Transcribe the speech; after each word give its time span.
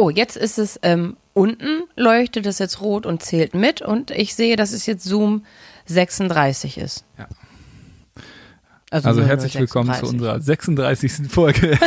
Oh, 0.00 0.08
jetzt 0.08 0.38
ist 0.38 0.58
es 0.58 0.80
ähm, 0.82 1.18
unten, 1.34 1.82
leuchtet 1.94 2.46
es 2.46 2.58
jetzt 2.58 2.80
rot 2.80 3.04
und 3.04 3.22
zählt 3.22 3.52
mit 3.52 3.82
und 3.82 4.10
ich 4.10 4.34
sehe, 4.34 4.56
dass 4.56 4.72
es 4.72 4.86
jetzt 4.86 5.04
Zoom 5.04 5.44
36 5.84 6.78
ist. 6.78 7.04
Ja. 7.18 7.28
Also, 8.90 9.08
also 9.08 9.22
herzlich 9.22 9.56
willkommen 9.56 9.92
zu 9.92 10.06
unserer 10.06 10.40
36. 10.40 11.28
Folge. 11.28 11.78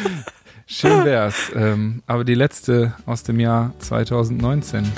Schön 0.66 1.04
wär's. 1.04 1.52
Ähm, 1.54 2.02
aber 2.06 2.24
die 2.24 2.32
letzte 2.32 2.94
aus 3.04 3.22
dem 3.22 3.38
Jahr 3.38 3.74
2019. 3.80 4.90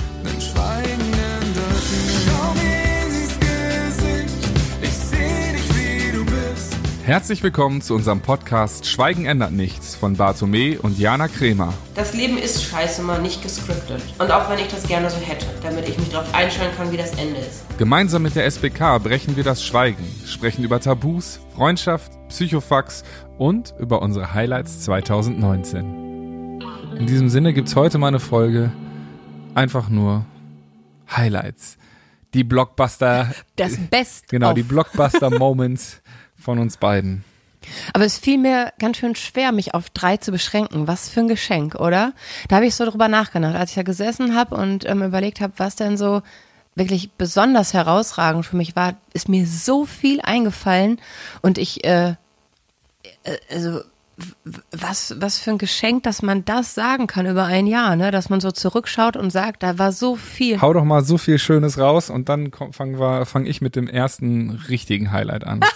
Herzlich 7.04 7.42
willkommen 7.42 7.82
zu 7.82 7.94
unserem 7.94 8.22
Podcast 8.22 8.86
Schweigen 8.86 9.26
ändert 9.26 9.52
nichts 9.52 9.94
von 9.94 10.16
Bartome 10.16 10.80
und 10.80 10.98
Jana 10.98 11.28
Kremer. 11.28 11.74
Das 11.94 12.14
Leben 12.14 12.38
ist 12.38 12.64
scheiße 12.64 13.02
mal 13.02 13.20
nicht 13.20 13.42
gescriptet. 13.42 14.00
Und 14.18 14.30
auch 14.30 14.48
wenn 14.48 14.58
ich 14.58 14.68
das 14.68 14.88
gerne 14.88 15.10
so 15.10 15.18
hätte, 15.18 15.44
damit 15.62 15.86
ich 15.86 15.98
mich 15.98 16.08
darauf 16.08 16.34
einstellen 16.34 16.74
kann, 16.74 16.90
wie 16.92 16.96
das 16.96 17.10
Ende 17.10 17.40
ist. 17.40 17.66
Gemeinsam 17.76 18.22
mit 18.22 18.36
der 18.36 18.46
SBK 18.46 19.00
brechen 19.02 19.36
wir 19.36 19.44
das 19.44 19.62
Schweigen, 19.62 20.02
sprechen 20.24 20.64
über 20.64 20.80
Tabus, 20.80 21.40
Freundschaft, 21.54 22.10
Psychofax 22.28 23.04
und 23.36 23.74
über 23.78 24.00
unsere 24.00 24.32
Highlights 24.32 24.80
2019. 24.84 26.62
In 26.98 27.06
diesem 27.06 27.28
Sinne 27.28 27.52
gibt's 27.52 27.76
heute 27.76 27.98
mal 27.98 28.08
eine 28.08 28.18
Folge 28.18 28.72
einfach 29.54 29.90
nur 29.90 30.24
Highlights. 31.14 31.76
Die 32.32 32.44
Blockbuster. 32.44 33.32
Das 33.56 33.76
Best. 33.76 34.28
Genau, 34.28 34.54
die 34.54 34.62
Blockbuster 34.62 35.30
Moments 35.30 36.00
von 36.36 36.58
uns 36.58 36.76
beiden. 36.76 37.24
Aber 37.92 38.04
es 38.04 38.18
fiel 38.18 38.38
mir 38.38 38.72
ganz 38.78 38.98
schön 38.98 39.14
schwer, 39.14 39.52
mich 39.52 39.74
auf 39.74 39.90
drei 39.90 40.16
zu 40.16 40.30
beschränken. 40.30 40.86
Was 40.86 41.08
für 41.08 41.20
ein 41.20 41.28
Geschenk, 41.28 41.74
oder? 41.76 42.12
Da 42.48 42.56
habe 42.56 42.66
ich 42.66 42.74
so 42.74 42.84
drüber 42.84 43.08
nachgedacht, 43.08 43.54
als 43.54 43.70
ich 43.70 43.76
da 43.76 43.82
gesessen 43.82 44.34
habe 44.34 44.54
und 44.56 44.88
ähm, 44.88 45.02
überlegt 45.02 45.40
habe, 45.40 45.54
was 45.56 45.76
denn 45.76 45.96
so 45.96 46.22
wirklich 46.74 47.12
besonders 47.12 47.72
herausragend 47.72 48.44
für 48.44 48.56
mich 48.56 48.76
war, 48.76 48.96
ist 49.12 49.28
mir 49.28 49.46
so 49.46 49.86
viel 49.86 50.20
eingefallen 50.20 51.00
und 51.40 51.56
ich, 51.56 51.84
äh, 51.84 52.16
äh 53.22 53.38
also 53.50 53.80
was, 54.70 55.14
was 55.18 55.38
für 55.38 55.50
ein 55.50 55.58
Geschenk, 55.58 56.04
dass 56.04 56.22
man 56.22 56.44
das 56.44 56.74
sagen 56.74 57.06
kann 57.06 57.26
über 57.26 57.44
ein 57.44 57.66
Jahr, 57.66 57.96
ne? 57.96 58.10
Dass 58.10 58.30
man 58.30 58.40
so 58.40 58.50
zurückschaut 58.50 59.16
und 59.16 59.30
sagt, 59.30 59.62
da 59.62 59.78
war 59.78 59.92
so 59.92 60.16
viel. 60.16 60.60
Hau 60.60 60.72
doch 60.72 60.84
mal 60.84 61.04
so 61.04 61.18
viel 61.18 61.38
Schönes 61.38 61.78
raus 61.78 62.10
und 62.10 62.28
dann 62.28 62.50
fange 62.72 63.26
fang 63.26 63.46
ich 63.46 63.60
mit 63.60 63.76
dem 63.76 63.88
ersten 63.88 64.62
richtigen 64.68 65.12
Highlight 65.12 65.44
an. 65.44 65.60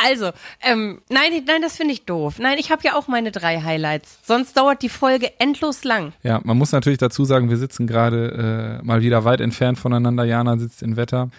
Also, 0.00 0.30
ähm, 0.62 1.00
nein, 1.10 1.32
nein, 1.44 1.60
das 1.60 1.76
finde 1.76 1.92
ich 1.92 2.04
doof. 2.04 2.38
Nein, 2.38 2.56
ich 2.58 2.70
habe 2.70 2.82
ja 2.84 2.94
auch 2.94 3.08
meine 3.08 3.32
drei 3.32 3.60
Highlights. 3.60 4.20
Sonst 4.22 4.56
dauert 4.56 4.80
die 4.82 4.88
Folge 4.88 5.32
endlos 5.40 5.82
lang. 5.82 6.12
Ja, 6.22 6.40
man 6.44 6.56
muss 6.56 6.70
natürlich 6.70 6.98
dazu 6.98 7.24
sagen, 7.24 7.50
wir 7.50 7.56
sitzen 7.56 7.88
gerade 7.88 8.78
äh, 8.80 8.86
mal 8.86 9.02
wieder 9.02 9.24
weit 9.24 9.40
entfernt 9.40 9.76
voneinander. 9.76 10.24
Jana 10.24 10.56
sitzt 10.56 10.82
in 10.82 10.96
Wetter. 10.96 11.30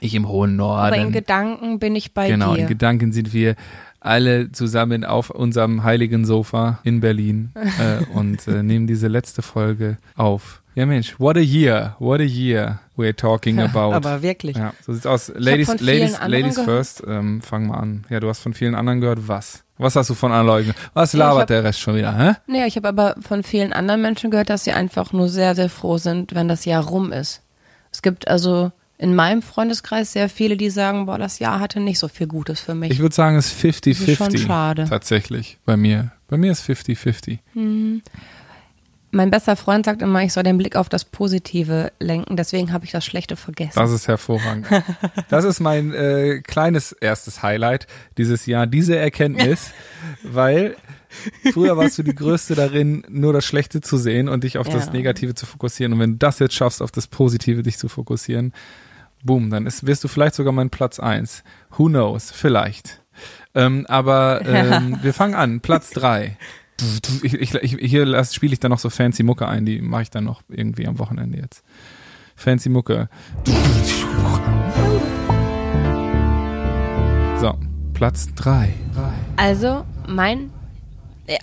Ich 0.00 0.14
im 0.14 0.28
hohen 0.28 0.56
Norden. 0.56 0.94
Aber 0.94 0.96
in 0.96 1.12
Gedanken 1.12 1.78
bin 1.78 1.94
ich 1.94 2.14
bei 2.14 2.28
genau, 2.28 2.46
dir. 2.46 2.54
Genau, 2.54 2.62
in 2.62 2.68
Gedanken 2.68 3.12
sind 3.12 3.32
wir 3.32 3.54
alle 4.06 4.52
zusammen 4.52 5.04
auf 5.04 5.30
unserem 5.30 5.84
heiligen 5.84 6.24
Sofa 6.24 6.78
in 6.84 7.00
Berlin 7.00 7.52
äh, 7.54 8.04
und 8.12 8.46
äh, 8.48 8.62
nehmen 8.62 8.86
diese 8.86 9.08
letzte 9.08 9.42
Folge 9.42 9.98
auf. 10.16 10.62
Ja 10.74 10.84
Mensch, 10.84 11.18
what 11.18 11.38
a 11.38 11.40
year, 11.40 11.96
what 11.98 12.20
a 12.20 12.24
year 12.24 12.80
we're 12.98 13.16
talking 13.16 13.58
about. 13.60 13.94
Aber 13.94 14.20
wirklich. 14.20 14.58
Ja, 14.58 14.74
so 14.84 14.92
sieht's 14.92 15.06
aus. 15.06 15.32
Ladies, 15.34 15.68
Ladies, 15.80 16.18
Ladies 16.26 16.60
first, 16.60 17.02
ähm, 17.06 17.40
fang 17.40 17.66
mal 17.66 17.78
an. 17.78 18.04
Ja, 18.10 18.20
du 18.20 18.28
hast 18.28 18.40
von 18.40 18.52
vielen 18.52 18.74
anderen 18.74 19.00
gehört, 19.00 19.26
was? 19.26 19.64
Was 19.78 19.96
hast 19.96 20.10
du 20.10 20.14
von 20.14 20.32
anderen 20.32 20.46
Leuten 20.46 20.68
gehört? 20.68 20.90
Was 20.92 21.14
labert 21.14 21.40
hab, 21.40 21.46
der 21.48 21.64
Rest 21.64 21.80
schon 21.80 21.96
wieder, 21.96 22.16
hä? 22.16 22.34
Nee, 22.46 22.66
ich 22.66 22.76
habe 22.76 22.88
aber 22.88 23.14
von 23.20 23.42
vielen 23.42 23.72
anderen 23.72 24.02
Menschen 24.02 24.30
gehört, 24.30 24.50
dass 24.50 24.64
sie 24.64 24.72
einfach 24.72 25.14
nur 25.14 25.28
sehr, 25.28 25.54
sehr 25.54 25.70
froh 25.70 25.96
sind, 25.96 26.34
wenn 26.34 26.46
das 26.46 26.66
Jahr 26.66 26.84
rum 26.84 27.10
ist. 27.10 27.42
Es 27.90 28.02
gibt 28.02 28.28
also 28.28 28.70
in 28.98 29.14
meinem 29.14 29.42
Freundeskreis 29.42 30.12
sehr 30.12 30.28
viele, 30.28 30.56
die 30.56 30.70
sagen, 30.70 31.06
boah, 31.06 31.18
das 31.18 31.38
Jahr 31.38 31.60
hatte 31.60 31.80
nicht 31.80 31.98
so 31.98 32.08
viel 32.08 32.26
Gutes 32.26 32.60
für 32.60 32.74
mich. 32.74 32.90
Ich 32.90 33.00
würde 33.00 33.14
sagen, 33.14 33.36
es 33.36 33.52
ist 33.52 33.60
50-50. 33.62 34.16
Schon 34.16 34.38
schade. 34.38 34.86
Tatsächlich, 34.88 35.58
bei 35.64 35.76
mir. 35.76 36.12
Bei 36.28 36.36
mir 36.36 36.52
ist 36.52 36.68
50-50. 36.68 37.38
Mhm. 37.54 38.02
Mein 39.12 39.30
bester 39.30 39.56
Freund 39.56 39.86
sagt 39.86 40.02
immer, 40.02 40.22
ich 40.22 40.32
soll 40.32 40.42
den 40.42 40.58
Blick 40.58 40.76
auf 40.76 40.88
das 40.88 41.04
Positive 41.04 41.92
lenken, 42.00 42.36
deswegen 42.36 42.72
habe 42.72 42.84
ich 42.84 42.90
das 42.90 43.04
Schlechte 43.04 43.36
vergessen. 43.36 43.78
Das 43.78 43.90
ist 43.90 44.08
hervorragend. 44.08 44.66
Das 45.28 45.44
ist 45.44 45.60
mein 45.60 45.92
äh, 45.94 46.40
kleines 46.42 46.92
erstes 46.92 47.42
Highlight 47.42 47.86
dieses 48.18 48.46
Jahr, 48.46 48.66
diese 48.66 48.96
Erkenntnis, 48.96 49.70
weil 50.22 50.76
früher 51.52 51.76
warst 51.76 51.98
du 51.98 52.02
die 52.02 52.14
Größte 52.14 52.54
darin, 52.54 53.04
nur 53.08 53.32
das 53.32 53.44
Schlechte 53.44 53.80
zu 53.80 53.96
sehen 53.96 54.28
und 54.28 54.44
dich 54.44 54.58
auf 54.58 54.68
ja. 54.68 54.74
das 54.74 54.92
Negative 54.92 55.34
zu 55.34 55.46
fokussieren. 55.46 55.94
Und 55.94 56.00
wenn 56.00 56.12
du 56.12 56.18
das 56.18 56.38
jetzt 56.38 56.54
schaffst, 56.54 56.82
auf 56.82 56.90
das 56.90 57.06
Positive 57.06 57.62
dich 57.62 57.78
zu 57.78 57.88
fokussieren, 57.88 58.52
boom, 59.26 59.50
dann 59.50 59.66
ist, 59.66 59.86
wirst 59.86 60.04
du 60.04 60.08
vielleicht 60.08 60.34
sogar 60.34 60.52
mein 60.52 60.70
Platz 60.70 60.98
eins. 60.98 61.44
Who 61.76 61.86
knows? 61.86 62.30
Vielleicht. 62.30 63.02
Ähm, 63.54 63.86
aber 63.88 64.42
ähm, 64.44 64.98
wir 65.02 65.12
fangen 65.12 65.34
an. 65.34 65.60
Platz 65.60 65.90
drei. 65.90 66.38
Ich, 67.22 67.34
ich, 67.34 67.54
ich, 67.54 67.76
hier 67.80 68.24
spiele 68.24 68.52
ich 68.52 68.60
dann 68.60 68.70
noch 68.70 68.78
so 68.78 68.90
fancy 68.90 69.22
Mucke 69.22 69.48
ein, 69.48 69.64
die 69.64 69.80
mache 69.80 70.02
ich 70.02 70.10
dann 70.10 70.24
noch 70.24 70.42
irgendwie 70.48 70.86
am 70.86 70.98
Wochenende 70.98 71.38
jetzt. 71.38 71.62
Fancy 72.36 72.68
Mucke. 72.68 73.08
So, 77.40 77.54
Platz 77.94 78.28
drei. 78.34 78.74
Also, 79.36 79.86
mein 80.06 80.50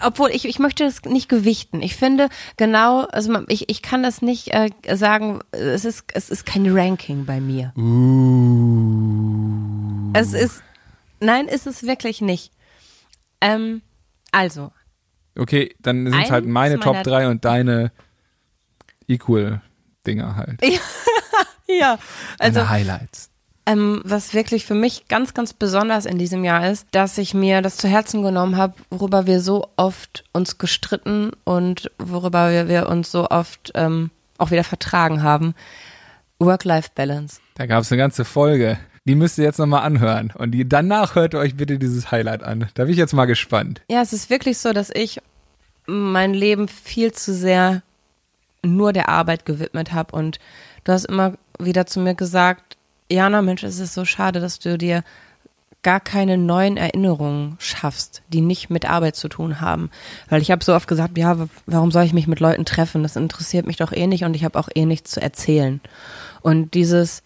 obwohl 0.02 0.30
ich, 0.32 0.46
ich 0.46 0.60
möchte 0.60 0.84
das 0.84 1.04
nicht 1.04 1.30
gewichten. 1.30 1.82
Ich 1.82 1.96
finde 1.96 2.30
genau, 2.58 3.02
also 3.06 3.42
ich, 3.48 3.70
ich 3.70 3.82
kann 3.82 4.04
das 4.04 4.22
nicht 4.22 4.54
äh, 4.54 4.70
sagen, 4.96 5.40
es 5.52 5.86
ist, 5.86 6.06
es 6.14 6.30
ist 6.30 6.46
kein 6.46 6.70
Ranking 6.70 7.26
bei 7.26 7.40
mir. 7.42 7.74
Uh. 7.76 8.84
Es 10.14 10.34
ist, 10.34 10.62
nein, 11.20 11.48
ist 11.48 11.68
es 11.68 11.84
wirklich 11.84 12.22
nicht. 12.22 12.52
Ähm, 13.42 13.82
also. 14.32 14.72
Okay, 15.38 15.76
dann 15.80 16.06
sind 16.10 16.22
es 16.22 16.32
halt 16.32 16.46
meine 16.46 16.80
Top 16.80 17.02
3 17.04 17.28
und 17.28 17.44
deine 17.44 17.92
Equal-Dinger 19.08 20.36
halt. 20.36 20.62
ja, 21.68 21.98
also. 22.40 22.60
Deine 22.60 22.70
Highlights. 22.70 23.33
Ähm, 23.66 24.02
was 24.04 24.34
wirklich 24.34 24.66
für 24.66 24.76
mich 24.76 25.08
ganz, 25.08 25.34
ganz 25.34 25.54
besonders 25.54 26.06
in 26.06 26.18
diesem 26.18 26.44
Jahr 26.44 26.70
ist, 26.70 26.86
dass 26.92 27.18
ich 27.18 27.34
mir 27.34 27.62
das 27.62 27.78
zu 27.78 27.88
Herzen 27.88 28.22
genommen 28.22 28.58
habe, 28.58 28.74
worüber 28.90 29.26
wir 29.26 29.40
so 29.40 29.70
oft 29.78 30.26
uns 30.34 30.58
gestritten 30.58 31.32
und 31.46 31.90
worüber 31.98 32.52
wir, 32.52 32.68
wir 32.68 32.90
uns 32.90 33.10
so 33.10 33.30
oft 33.30 33.72
ähm, 33.76 34.12
auch 34.38 34.52
wieder 34.52 34.66
vertragen 34.66 35.24
haben. 35.24 35.56
Work-Life-Balance. 36.40 37.40
Da 37.56 37.66
gab 37.66 37.84
es 37.84 37.92
eine 37.92 38.00
ganze 38.00 38.26
Folge. 38.26 38.78
Die 39.06 39.16
müsst 39.16 39.38
ihr 39.38 39.44
jetzt 39.44 39.60
nochmal 39.60 39.84
anhören. 39.84 40.34
Und 40.36 40.52
die, 40.52 40.68
danach 40.68 41.16
hört 41.16 41.34
ihr 41.34 41.40
euch 41.40 41.56
bitte 41.56 41.78
dieses 41.78 42.12
Highlight 42.12 42.44
an. 42.44 42.70
Da 42.74 42.84
bin 42.84 42.92
ich 42.92 42.98
jetzt 42.98 43.14
mal 43.14 43.26
gespannt. 43.26 43.82
Ja, 43.90 44.02
es 44.02 44.14
ist 44.14 44.30
wirklich 44.30 44.58
so, 44.58 44.74
dass 44.74 44.90
ich 44.94 45.22
mein 45.86 46.34
Leben 46.34 46.68
viel 46.68 47.12
zu 47.12 47.34
sehr 47.34 47.82
nur 48.62 48.94
der 48.94 49.10
Arbeit 49.10 49.46
gewidmet 49.46 49.92
habe. 49.92 50.16
Und 50.16 50.40
du 50.86 50.94
hast 50.94 51.06
immer 51.06 51.34
wieder 51.60 51.86
zu 51.86 52.00
mir 52.00 52.16
gesagt, 52.16 52.78
Jana, 53.14 53.42
Mensch, 53.42 53.64
es 53.64 53.80
ist 53.80 53.94
so 53.94 54.06
schade, 54.06 54.40
dass 54.40 54.60
du 54.60 54.78
dir 54.78 55.04
gar 55.84 56.00
keine 56.00 56.38
neuen 56.38 56.78
Erinnerungen 56.78 57.58
schaffst, 57.60 58.24
die 58.30 58.42
nicht 58.42 58.70
mit 58.70 58.90
Arbeit 58.90 59.16
zu 59.16 59.28
tun 59.28 59.62
haben. 59.62 59.92
Weil 60.30 60.42
ich 60.42 60.50
habe 60.50 60.64
so 60.64 60.74
oft 60.74 60.88
gesagt, 60.88 61.18
ja, 61.18 61.48
warum 61.66 61.92
soll 61.92 62.06
ich 62.06 62.14
mich 62.14 62.26
mit 62.26 62.40
Leuten 62.40 62.66
treffen? 62.66 63.04
Das 63.04 63.16
interessiert 63.16 63.68
mich 63.68 63.76
doch 63.76 63.92
eh 63.92 64.08
nicht 64.08 64.24
und 64.24 64.34
ich 64.34 64.44
habe 64.44 64.58
auch 64.58 64.70
eh 64.74 64.86
nichts 64.86 65.12
zu 65.12 65.22
erzählen. 65.22 65.82
Und 66.42 66.74
dieses, 66.74 67.22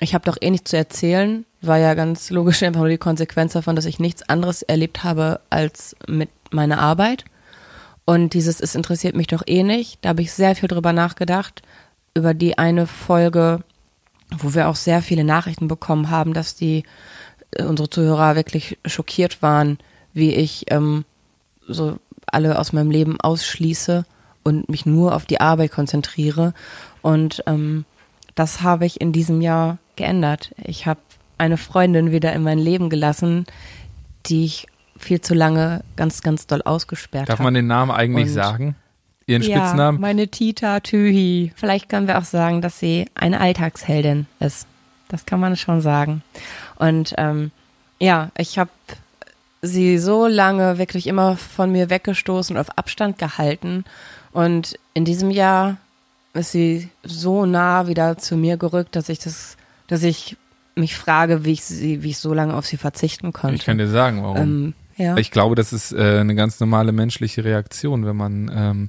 ich 0.00 0.12
habe 0.12 0.24
doch 0.24 0.36
eh 0.40 0.50
nichts 0.50 0.72
zu 0.72 0.76
erzählen, 0.76 1.46
war 1.62 1.78
ja 1.78 1.94
ganz 1.94 2.30
logisch 2.30 2.62
einfach 2.62 2.80
nur 2.80 2.88
die 2.88 2.98
Konsequenz 2.98 3.52
davon, 3.52 3.76
dass 3.76 3.84
ich 3.86 4.00
nichts 4.00 4.28
anderes 4.28 4.62
erlebt 4.62 5.04
habe 5.04 5.40
als 5.48 5.96
mit 6.08 6.30
meiner 6.50 6.80
Arbeit. 6.80 7.24
Und 8.04 8.34
dieses, 8.34 8.60
es 8.60 8.74
interessiert 8.74 9.14
mich 9.14 9.28
doch 9.28 9.44
eh 9.46 9.62
nicht, 9.62 9.98
da 10.02 10.10
habe 10.10 10.22
ich 10.22 10.32
sehr 10.32 10.56
viel 10.56 10.68
drüber 10.68 10.92
nachgedacht, 10.92 11.62
über 12.14 12.34
die 12.34 12.58
eine 12.58 12.88
Folge 12.88 13.60
wo 14.38 14.54
wir 14.54 14.68
auch 14.68 14.76
sehr 14.76 15.02
viele 15.02 15.24
Nachrichten 15.24 15.68
bekommen 15.68 16.10
haben, 16.10 16.34
dass 16.34 16.54
die 16.54 16.84
äh, 17.52 17.64
unsere 17.64 17.90
Zuhörer 17.90 18.36
wirklich 18.36 18.78
schockiert 18.84 19.42
waren, 19.42 19.78
wie 20.12 20.34
ich 20.34 20.66
ähm, 20.68 21.04
so 21.66 21.98
alle 22.26 22.58
aus 22.58 22.72
meinem 22.72 22.90
Leben 22.90 23.20
ausschließe 23.20 24.04
und 24.42 24.68
mich 24.68 24.86
nur 24.86 25.14
auf 25.14 25.26
die 25.26 25.40
Arbeit 25.40 25.72
konzentriere. 25.72 26.54
Und 27.02 27.42
ähm, 27.46 27.84
das 28.34 28.62
habe 28.62 28.86
ich 28.86 29.00
in 29.00 29.12
diesem 29.12 29.40
Jahr 29.40 29.78
geändert. 29.96 30.54
Ich 30.64 30.86
habe 30.86 31.00
eine 31.38 31.56
Freundin 31.56 32.12
wieder 32.12 32.32
in 32.32 32.42
mein 32.42 32.58
Leben 32.58 32.90
gelassen, 32.90 33.46
die 34.26 34.44
ich 34.44 34.66
viel 34.98 35.20
zu 35.20 35.34
lange 35.34 35.82
ganz, 35.96 36.22
ganz 36.22 36.46
doll 36.46 36.62
ausgesperrt 36.62 37.22
habe. 37.22 37.36
Darf 37.36 37.40
man 37.40 37.54
den 37.54 37.66
Namen 37.66 37.90
eigentlich 37.90 38.28
und 38.28 38.34
sagen? 38.34 38.76
Ihren 39.30 39.42
ja, 39.42 39.56
Spitznamen? 39.56 40.00
meine 40.00 40.28
Tita 40.28 40.80
Tühi. 40.80 41.52
Vielleicht 41.54 41.88
können 41.88 42.06
wir 42.06 42.18
auch 42.18 42.24
sagen, 42.24 42.60
dass 42.60 42.78
sie 42.78 43.06
eine 43.14 43.40
Alltagsheldin 43.40 44.26
ist. 44.40 44.66
Das 45.08 45.26
kann 45.26 45.40
man 45.40 45.56
schon 45.56 45.80
sagen. 45.80 46.22
Und 46.76 47.14
ähm, 47.18 47.50
ja, 47.98 48.30
ich 48.36 48.58
habe 48.58 48.70
sie 49.62 49.98
so 49.98 50.26
lange 50.26 50.78
wirklich 50.78 51.06
immer 51.06 51.36
von 51.36 51.70
mir 51.72 51.90
weggestoßen 51.90 52.56
und 52.56 52.60
auf 52.60 52.78
Abstand 52.78 53.18
gehalten. 53.18 53.84
Und 54.32 54.78
in 54.94 55.04
diesem 55.04 55.30
Jahr 55.30 55.76
ist 56.32 56.52
sie 56.52 56.88
so 57.02 57.46
nah 57.46 57.86
wieder 57.86 58.18
zu 58.18 58.36
mir 58.36 58.56
gerückt, 58.56 58.96
dass 58.96 59.08
ich 59.08 59.18
das, 59.18 59.56
dass 59.88 60.02
ich 60.02 60.36
mich 60.76 60.96
frage, 60.96 61.44
wie 61.44 61.52
ich 61.52 61.64
sie, 61.64 62.02
wie 62.02 62.10
ich 62.10 62.18
so 62.18 62.32
lange 62.32 62.54
auf 62.54 62.66
sie 62.66 62.76
verzichten 62.76 63.32
konnte. 63.32 63.56
Ich 63.56 63.64
kann 63.64 63.78
dir 63.78 63.88
sagen, 63.88 64.22
warum. 64.22 64.36
Ähm, 64.36 64.74
ja. 65.00 65.16
Ich 65.16 65.30
glaube, 65.30 65.54
das 65.54 65.72
ist 65.72 65.92
äh, 65.92 66.18
eine 66.20 66.34
ganz 66.34 66.60
normale 66.60 66.92
menschliche 66.92 67.44
Reaktion, 67.44 68.06
wenn 68.06 68.16
man 68.16 68.50
ähm, 68.54 68.88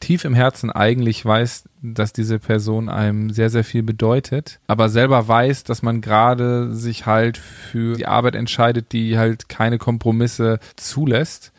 tief 0.00 0.24
im 0.24 0.34
Herzen 0.34 0.70
eigentlich 0.70 1.24
weiß, 1.24 1.64
dass 1.80 2.12
diese 2.12 2.38
Person 2.38 2.88
einem 2.88 3.30
sehr, 3.30 3.50
sehr 3.50 3.64
viel 3.64 3.82
bedeutet, 3.82 4.58
aber 4.66 4.88
selber 4.88 5.28
weiß, 5.28 5.64
dass 5.64 5.82
man 5.82 6.00
gerade 6.00 6.74
sich 6.74 7.06
halt 7.06 7.38
für 7.38 7.96
die 7.96 8.06
Arbeit 8.06 8.34
entscheidet, 8.34 8.92
die 8.92 9.16
halt 9.16 9.48
keine 9.48 9.78
Kompromisse 9.78 10.58
zulässt 10.76 11.52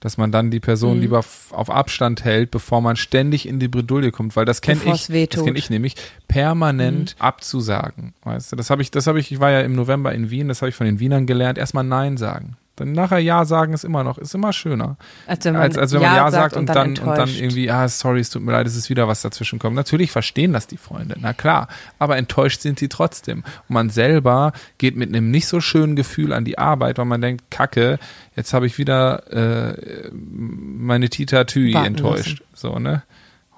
dass 0.00 0.16
man 0.16 0.30
dann 0.30 0.50
die 0.50 0.60
Person 0.60 0.96
Mhm. 0.96 1.00
lieber 1.00 1.18
auf 1.18 1.70
Abstand 1.70 2.24
hält, 2.24 2.50
bevor 2.50 2.80
man 2.80 2.96
ständig 2.96 3.48
in 3.48 3.58
die 3.58 3.68
Bredouille 3.68 4.12
kommt, 4.12 4.36
weil 4.36 4.44
das 4.44 4.60
kenne 4.60 4.80
ich. 4.84 5.08
Mhm. 5.08 5.26
das 5.28 5.44
kenne 5.44 5.58
ich 5.58 5.70
nämlich, 5.70 5.96
permanent 6.28 7.16
abzusagen, 7.18 8.14
weißt 8.22 8.52
du, 8.52 8.56
das 8.56 8.70
habe 8.70 8.82
ich, 8.82 8.90
das 8.90 9.06
habe 9.06 9.18
ich, 9.18 9.32
ich 9.32 9.40
war 9.40 9.50
ja 9.50 9.60
im 9.62 9.74
November 9.74 10.12
in 10.12 10.30
Wien, 10.30 10.48
das 10.48 10.62
habe 10.62 10.68
ich 10.68 10.76
von 10.76 10.86
den 10.86 11.00
Wienern 11.00 11.26
gelernt, 11.26 11.58
erstmal 11.58 11.84
Nein 11.84 12.16
sagen. 12.16 12.56
Dann 12.80 12.92
nachher 12.92 13.18
Ja 13.18 13.44
sagen 13.44 13.72
ist 13.72 13.84
immer 13.84 14.04
noch, 14.04 14.18
ist 14.18 14.34
immer 14.34 14.52
schöner. 14.52 14.96
als 15.26 15.44
wenn 15.44 15.54
man, 15.54 15.62
Als, 15.62 15.76
als 15.78 15.92
wenn 15.92 16.00
man 16.02 16.14
Ja, 16.14 16.30
sagt 16.30 16.56
und, 16.56 16.66
dann, 16.66 16.98
und 16.98 17.06
dann 17.16 17.28
irgendwie, 17.28 17.70
ah, 17.70 17.88
sorry, 17.88 18.20
es 18.20 18.30
tut 18.30 18.42
mir 18.42 18.52
leid, 18.52 18.66
es 18.66 18.76
ist 18.76 18.88
wieder 18.90 19.08
was 19.08 19.22
dazwischen 19.22 19.58
kommt. 19.58 19.76
Natürlich 19.76 20.10
verstehen 20.10 20.52
das 20.52 20.66
die 20.66 20.76
Freunde, 20.76 21.16
na 21.20 21.32
klar. 21.32 21.68
Aber 21.98 22.16
enttäuscht 22.16 22.60
sind 22.60 22.78
sie 22.78 22.88
trotzdem. 22.88 23.38
Und 23.68 23.74
man 23.74 23.90
selber 23.90 24.52
geht 24.78 24.96
mit 24.96 25.08
einem 25.08 25.30
nicht 25.30 25.46
so 25.46 25.60
schönen 25.60 25.96
Gefühl 25.96 26.32
an 26.32 26.44
die 26.44 26.58
Arbeit, 26.58 26.98
weil 26.98 27.04
man 27.04 27.20
denkt, 27.20 27.50
Kacke, 27.50 27.98
jetzt 28.36 28.52
habe 28.52 28.66
ich 28.66 28.78
wieder 28.78 29.30
äh, 29.32 30.10
meine 30.12 31.08
Tita 31.08 31.44
Tui 31.44 31.74
Warten 31.74 31.86
enttäuscht. 31.88 32.42
So, 32.54 32.78
ne? 32.78 33.02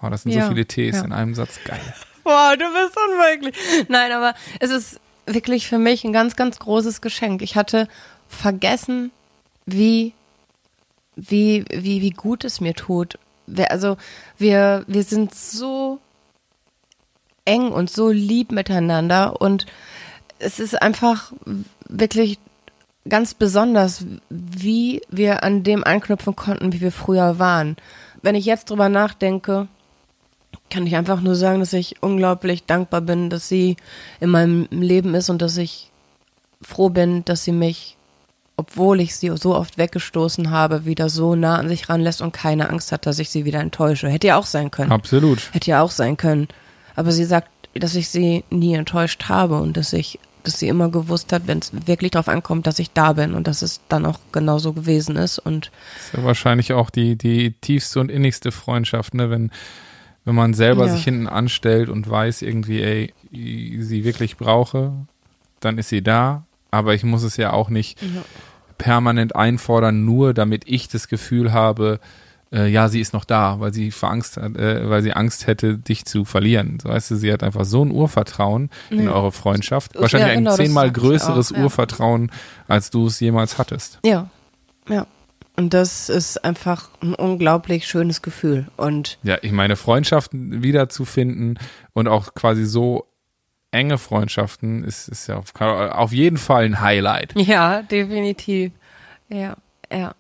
Oh, 0.02 0.08
das 0.08 0.22
sind 0.22 0.32
Ja, 0.32 0.44
so 0.46 0.49
viele 0.52 0.64
Ts 0.67 0.96
ja. 0.99 1.05
in 1.05 1.12
einem 1.12 1.34
Satz. 1.34 1.58
Geil. 1.64 1.78
Wow, 2.25 2.55
du 2.55 2.64
bist 2.64 2.96
unmöglich. 3.08 3.55
Nein, 3.88 4.12
aber 4.12 4.34
es 4.61 4.70
ist 4.70 5.00
wirklich 5.26 5.69
für 5.69 5.78
mich 5.78 6.05
ein 6.05 6.12
ganz, 6.12 6.37
ganz 6.37 6.58
großes 6.58 7.00
Geschenk. 7.00 7.43
Ich 7.43 7.56
hatte 7.56 7.88
vergessen, 8.31 9.11
wie, 9.67 10.15
wie, 11.17 11.65
wie, 11.71 12.00
wie 12.00 12.11
gut 12.11 12.44
es 12.44 12.61
mir 12.61 12.75
tut. 12.75 13.19
Also 13.69 13.97
wir, 14.38 14.85
wir 14.87 15.03
sind 15.03 15.35
so 15.35 15.99
eng 17.44 17.73
und 17.73 17.91
so 17.91 18.11
lieb 18.11 18.53
miteinander 18.53 19.41
und 19.41 19.67
es 20.38 20.61
ist 20.61 20.81
einfach 20.81 21.32
wirklich 21.88 22.38
ganz 23.09 23.35
besonders, 23.35 24.06
wie 24.29 25.03
wir 25.11 25.43
an 25.43 25.65
dem 25.65 25.85
anknüpfen 25.85 26.37
konnten, 26.37 26.73
wie 26.73 26.81
wir 26.81 26.93
früher 26.93 27.38
waren. 27.38 27.77
Wenn 28.23 28.35
ich 28.35 28.44
jetzt 28.44 28.71
drüber 28.71 28.88
nachdenke, 28.88 29.69
kann 30.71 30.87
ich 30.87 30.97
einfach 30.97 31.21
nur 31.21 31.35
sagen, 31.35 31.61
dass 31.61 31.73
ich 31.73 32.03
unglaublich 32.03 32.65
dankbar 32.65 33.00
bin, 33.00 33.29
dass 33.29 33.49
sie 33.49 33.77
in 34.21 34.31
meinem 34.31 34.69
Leben 34.71 35.15
ist 35.15 35.29
und 35.29 35.43
dass 35.43 35.56
ich 35.56 35.91
froh 36.62 36.91
bin, 36.91 37.25
dass 37.25 37.44
sie 37.44 37.53
mich, 37.53 37.97
obwohl 38.60 39.00
ich 39.00 39.16
sie 39.16 39.30
so 39.36 39.54
oft 39.54 39.78
weggestoßen 39.78 40.50
habe, 40.50 40.84
wieder 40.84 41.08
so 41.08 41.34
nah 41.34 41.56
an 41.56 41.68
sich 41.68 41.88
ranlässt 41.88 42.22
und 42.22 42.32
keine 42.32 42.68
Angst 42.70 42.92
hat, 42.92 43.06
dass 43.06 43.18
ich 43.18 43.30
sie 43.30 43.44
wieder 43.44 43.60
enttäusche. 43.60 44.08
Hätte 44.08 44.28
ja 44.28 44.36
auch 44.36 44.46
sein 44.46 44.70
können. 44.70 44.92
Absolut. 44.92 45.52
Hätte 45.52 45.70
ja 45.70 45.82
auch 45.82 45.90
sein 45.90 46.16
können. 46.16 46.48
Aber 46.96 47.12
sie 47.12 47.24
sagt, 47.24 47.48
dass 47.74 47.94
ich 47.94 48.08
sie 48.08 48.44
nie 48.50 48.74
enttäuscht 48.74 49.28
habe 49.28 49.60
und 49.60 49.76
dass 49.76 49.92
ich, 49.92 50.18
dass 50.44 50.58
sie 50.58 50.68
immer 50.68 50.88
gewusst 50.90 51.32
hat, 51.32 51.46
wenn 51.46 51.58
es 51.58 51.72
wirklich 51.86 52.10
darauf 52.10 52.28
ankommt, 52.28 52.66
dass 52.66 52.78
ich 52.78 52.90
da 52.92 53.12
bin 53.14 53.34
und 53.34 53.46
dass 53.46 53.62
es 53.62 53.80
dann 53.88 54.04
auch 54.06 54.18
genauso 54.32 54.72
gewesen 54.72 55.16
ist. 55.16 55.38
Und 55.38 55.70
Das 55.96 56.06
ist 56.06 56.14
ja 56.14 56.24
wahrscheinlich 56.24 56.72
auch 56.72 56.90
die, 56.90 57.16
die 57.16 57.52
tiefste 57.52 58.00
und 58.00 58.10
innigste 58.10 58.52
Freundschaft, 58.52 59.14
ne? 59.14 59.30
Wenn, 59.30 59.50
wenn 60.24 60.34
man 60.34 60.52
selber 60.54 60.86
Ja. 60.86 60.92
sich 60.92 61.04
hinten 61.04 61.26
anstellt 61.28 61.88
und 61.88 62.08
weiß 62.10 62.42
irgendwie, 62.42 62.82
ey, 62.82 63.14
ich 63.30 63.76
sie 63.86 64.04
wirklich 64.04 64.36
brauche, 64.36 64.92
dann 65.60 65.78
ist 65.78 65.88
sie 65.88 66.02
da. 66.02 66.44
Aber 66.72 66.94
ich 66.94 67.02
muss 67.02 67.22
es 67.24 67.36
ja 67.36 67.52
auch 67.52 67.68
nicht 67.68 67.98
permanent 68.81 69.37
einfordern, 69.37 70.05
nur 70.05 70.32
damit 70.35 70.62
ich 70.67 70.88
das 70.88 71.06
Gefühl 71.06 71.53
habe, 71.53 72.00
äh, 72.53 72.67
ja, 72.69 72.88
sie 72.88 73.00
ist 73.00 73.12
noch 73.12 73.25
da, 73.25 73.61
weil 73.61 73.73
sie 73.73 73.91
vor 73.93 74.11
Angst 74.11 74.37
hat, 74.38 74.56
äh, 74.56 74.88
weil 74.91 75.03
sie 75.03 75.12
Angst 75.12 75.47
hätte, 75.47 75.79
dich 75.79 76.05
zu 76.06 76.25
verlieren. 76.25 76.79
So 76.82 76.88
weißt 76.88 77.12
du, 77.12 77.17
sie 77.17 77.32
hat 77.32 77.43
einfach 77.44 77.65
so 77.65 77.85
ein 77.85 77.93
Urvertrauen 77.93 78.71
in 78.91 79.05
Ja. 79.05 79.12
eure 79.12 79.31
Freundschaft. 79.32 79.94
Ja, 79.94 80.00
Wahrscheinlich 80.00 80.35
genau, 80.35 80.50
ein 80.50 80.56
zehnmal 80.56 80.91
größeres 80.91 81.53
auch, 81.53 81.56
ja. 81.59 81.62
Urvertrauen, 81.65 82.32
als 82.67 82.91
du 82.91 83.06
es 83.06 83.21
jemals 83.21 83.59
hattest. 83.59 84.00
ja, 84.05 84.29
ja. 84.88 85.06
Und 85.56 85.75
das 85.75 86.09
ist 86.09 86.43
einfach 86.43 86.88
ein 87.03 87.12
unglaublich 87.15 87.87
schönes 87.87 88.23
Gefühl. 88.23 88.69
Und 88.79 89.19
Ja, 89.23 89.37
ich 89.43 89.53
meine, 89.53 89.77
Freundschaften 89.77 90.62
wiederzufinden 90.62 91.59
und 91.93 92.09
auch 92.09 92.35
quasi 92.35 92.65
so 92.65 93.05
enge 93.72 93.99
Freundschaften 93.99 94.84
ist, 94.84 95.08
ist 95.08 95.26
ja 95.28 95.37
auf, 95.37 95.52
auf 95.61 96.12
jeden 96.12 96.37
Fall 96.38 96.64
ein 96.64 96.81
Highlight. 96.81 97.32
ja, 97.37 97.82
definitiv. 97.82 98.72
Ja, 99.28 99.56
ja. 99.93 100.14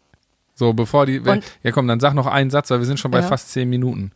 So, 0.54 0.72
bevor 0.72 1.06
die, 1.06 1.24
wenn, 1.24 1.42
ja 1.62 1.72
komm, 1.72 1.88
dann 1.88 2.00
sag 2.00 2.14
noch 2.14 2.26
einen 2.26 2.50
Satz, 2.50 2.70
weil 2.70 2.78
wir 2.80 2.86
sind 2.86 3.00
schon 3.00 3.10
bei 3.10 3.20
Ja. 3.20 3.26
fast 3.26 3.50
zehn 3.50 3.68
Minuten. 3.68 4.12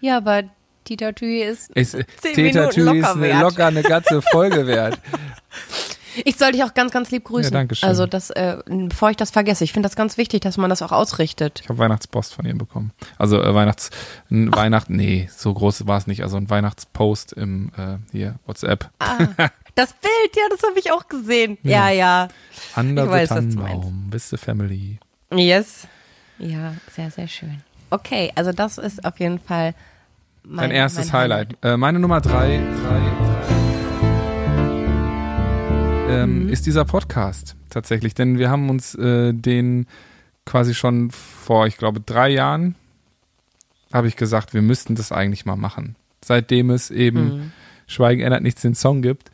Ja, 0.00 0.16
aber 0.18 0.42
Tita 0.84 1.12
Tui 1.12 1.40
ist 1.40 1.70
Ist, 1.70 1.92
zehn 2.20 2.36
Minuten 2.36 2.68
ist 2.68 2.76
locker 2.76 3.12
eine, 3.12 3.20
wert. 3.22 3.40
locker 3.40 3.66
eine 3.66 3.82
ganze 3.82 4.20
Folge 4.20 4.66
wert. 4.66 4.98
Ich 6.24 6.36
soll 6.36 6.52
dich 6.52 6.62
auch 6.62 6.74
ganz, 6.74 6.92
ganz 6.92 7.10
lieb 7.10 7.24
grüßen. 7.24 7.52
Ja, 7.52 7.58
danke 7.58 7.74
schön. 7.74 7.88
Also 7.88 8.06
das, 8.06 8.30
äh, 8.30 8.58
bevor 8.66 9.10
ich 9.10 9.16
das 9.16 9.30
vergesse, 9.30 9.64
ich 9.64 9.72
finde 9.72 9.88
das 9.88 9.96
ganz 9.96 10.16
wichtig, 10.16 10.40
dass 10.42 10.56
man 10.56 10.70
das 10.70 10.82
auch 10.82 10.92
ausrichtet. 10.92 11.60
Ich 11.62 11.68
habe 11.68 11.78
Weihnachtspost 11.78 12.34
von 12.34 12.44
ihr 12.46 12.56
bekommen. 12.56 12.92
Also 13.18 13.40
äh, 13.42 13.54
Weihnachts, 13.54 13.90
ein 14.30 14.54
Weihnacht, 14.54 14.90
nee, 14.90 15.28
so 15.34 15.52
groß 15.52 15.86
war 15.86 15.98
es 15.98 16.06
nicht. 16.06 16.22
Also 16.22 16.36
ein 16.36 16.48
Weihnachtspost 16.50 17.32
im 17.32 17.70
äh, 17.76 17.96
hier 18.12 18.38
WhatsApp. 18.46 18.90
Ah, 18.98 19.18
das 19.74 19.92
Bild, 19.94 20.36
ja, 20.36 20.42
das 20.50 20.62
habe 20.62 20.78
ich 20.78 20.92
auch 20.92 21.08
gesehen. 21.08 21.58
Ja, 21.62 21.90
ja. 21.90 22.28
Under 22.76 23.04
Ich 23.22 23.28
the 23.28 23.34
Tannenbaum, 23.34 24.08
bist 24.10 24.32
du 24.32 24.36
Family. 24.36 24.98
Yes. 25.32 25.88
Ja, 26.38 26.74
sehr, 26.92 27.10
sehr 27.10 27.28
schön. 27.28 27.62
Okay, 27.90 28.32
also 28.34 28.52
das 28.52 28.78
ist 28.78 29.04
auf 29.04 29.18
jeden 29.20 29.38
Fall 29.38 29.74
mein, 30.42 30.68
Dein 30.68 30.76
erstes 30.76 31.06
mein 31.06 31.22
Highlight. 31.22 31.56
Äh, 31.62 31.76
meine 31.76 31.98
Nummer 31.98 32.20
drei, 32.20 32.58
drei, 32.58 33.00
drei 33.46 33.63
ähm, 36.22 36.48
ist 36.48 36.66
dieser 36.66 36.84
Podcast 36.84 37.56
tatsächlich, 37.70 38.14
denn 38.14 38.38
wir 38.38 38.50
haben 38.50 38.70
uns 38.70 38.94
äh, 38.94 39.32
den 39.32 39.86
quasi 40.46 40.74
schon 40.74 41.10
vor, 41.10 41.66
ich 41.66 41.76
glaube, 41.76 42.00
drei 42.00 42.28
Jahren 42.30 42.74
habe 43.92 44.08
ich 44.08 44.16
gesagt, 44.16 44.54
wir 44.54 44.62
müssten 44.62 44.94
das 44.94 45.12
eigentlich 45.12 45.46
mal 45.46 45.56
machen. 45.56 45.96
Seitdem 46.24 46.70
es 46.70 46.90
eben 46.90 47.24
Mhm. 47.24 47.52
Schweigen 47.86 48.22
ändert 48.22 48.42
nichts 48.42 48.62
den 48.62 48.74
Song 48.74 49.02
gibt. 49.02 49.30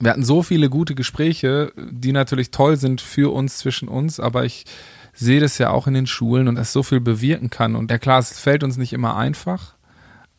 Wir 0.00 0.10
hatten 0.10 0.22
so 0.24 0.42
viele 0.42 0.68
gute 0.68 0.94
Gespräche, 0.94 1.72
die 1.76 2.12
natürlich 2.12 2.50
toll 2.50 2.76
sind 2.76 3.00
für 3.00 3.32
uns, 3.32 3.56
zwischen 3.58 3.88
uns, 3.88 4.20
aber 4.20 4.44
ich 4.44 4.66
sehe 5.14 5.40
das 5.40 5.56
ja 5.56 5.70
auch 5.70 5.86
in 5.86 5.94
den 5.94 6.06
Schulen 6.06 6.46
und 6.48 6.58
es 6.58 6.74
so 6.74 6.82
viel 6.82 7.00
bewirken 7.00 7.48
kann. 7.48 7.74
Und 7.74 7.90
ja 7.90 7.96
klar, 7.96 8.18
es 8.18 8.38
fällt 8.38 8.62
uns 8.64 8.76
nicht 8.76 8.92
immer 8.92 9.16
einfach, 9.16 9.74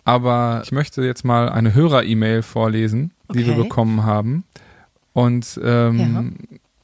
aber 0.05 0.61
ich 0.63 0.71
möchte 0.71 1.01
jetzt 1.03 1.25
mal 1.25 1.49
eine 1.49 1.73
Hörer-E-Mail 1.73 2.43
vorlesen, 2.43 3.11
die 3.33 3.45
wir 3.47 3.53
Okay. 3.53 3.63
bekommen 3.63 4.03
haben. 4.03 4.43
Und 5.17 5.59
ähm, 5.63 6.35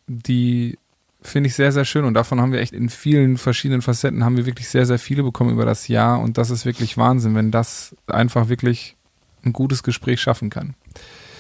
die 0.08 0.80
finde 1.22 1.50
ich 1.50 1.54
sehr, 1.54 1.72
sehr 1.72 1.86
schön. 1.86 2.04
Und 2.04 2.16
davon 2.16 2.42
haben 2.42 2.52
wir 2.52 2.62
echt 2.62 2.74
in 2.74 2.90
vielen 2.90 3.38
verschiedenen 3.38 3.84
Facetten, 3.84 4.26
haben 4.26 4.38
wir 4.38 4.48
wirklich 4.48 4.70
sehr, 4.70 4.88
sehr 4.88 4.98
viele 4.98 5.22
bekommen 5.22 5.52
über 5.52 5.66
das 5.66 5.88
Jahr. 5.88 6.20
Und 6.20 6.40
das 6.40 6.50
ist 6.50 6.66
wirklich 6.66 6.98
Wahnsinn, 6.98 7.36
wenn 7.36 7.52
das 7.52 7.96
einfach 8.08 8.50
wirklich 8.50 8.96
ein 9.46 9.54
gutes 9.54 9.84
Gespräch 9.84 10.20
schaffen 10.20 10.50
kann. 10.50 10.74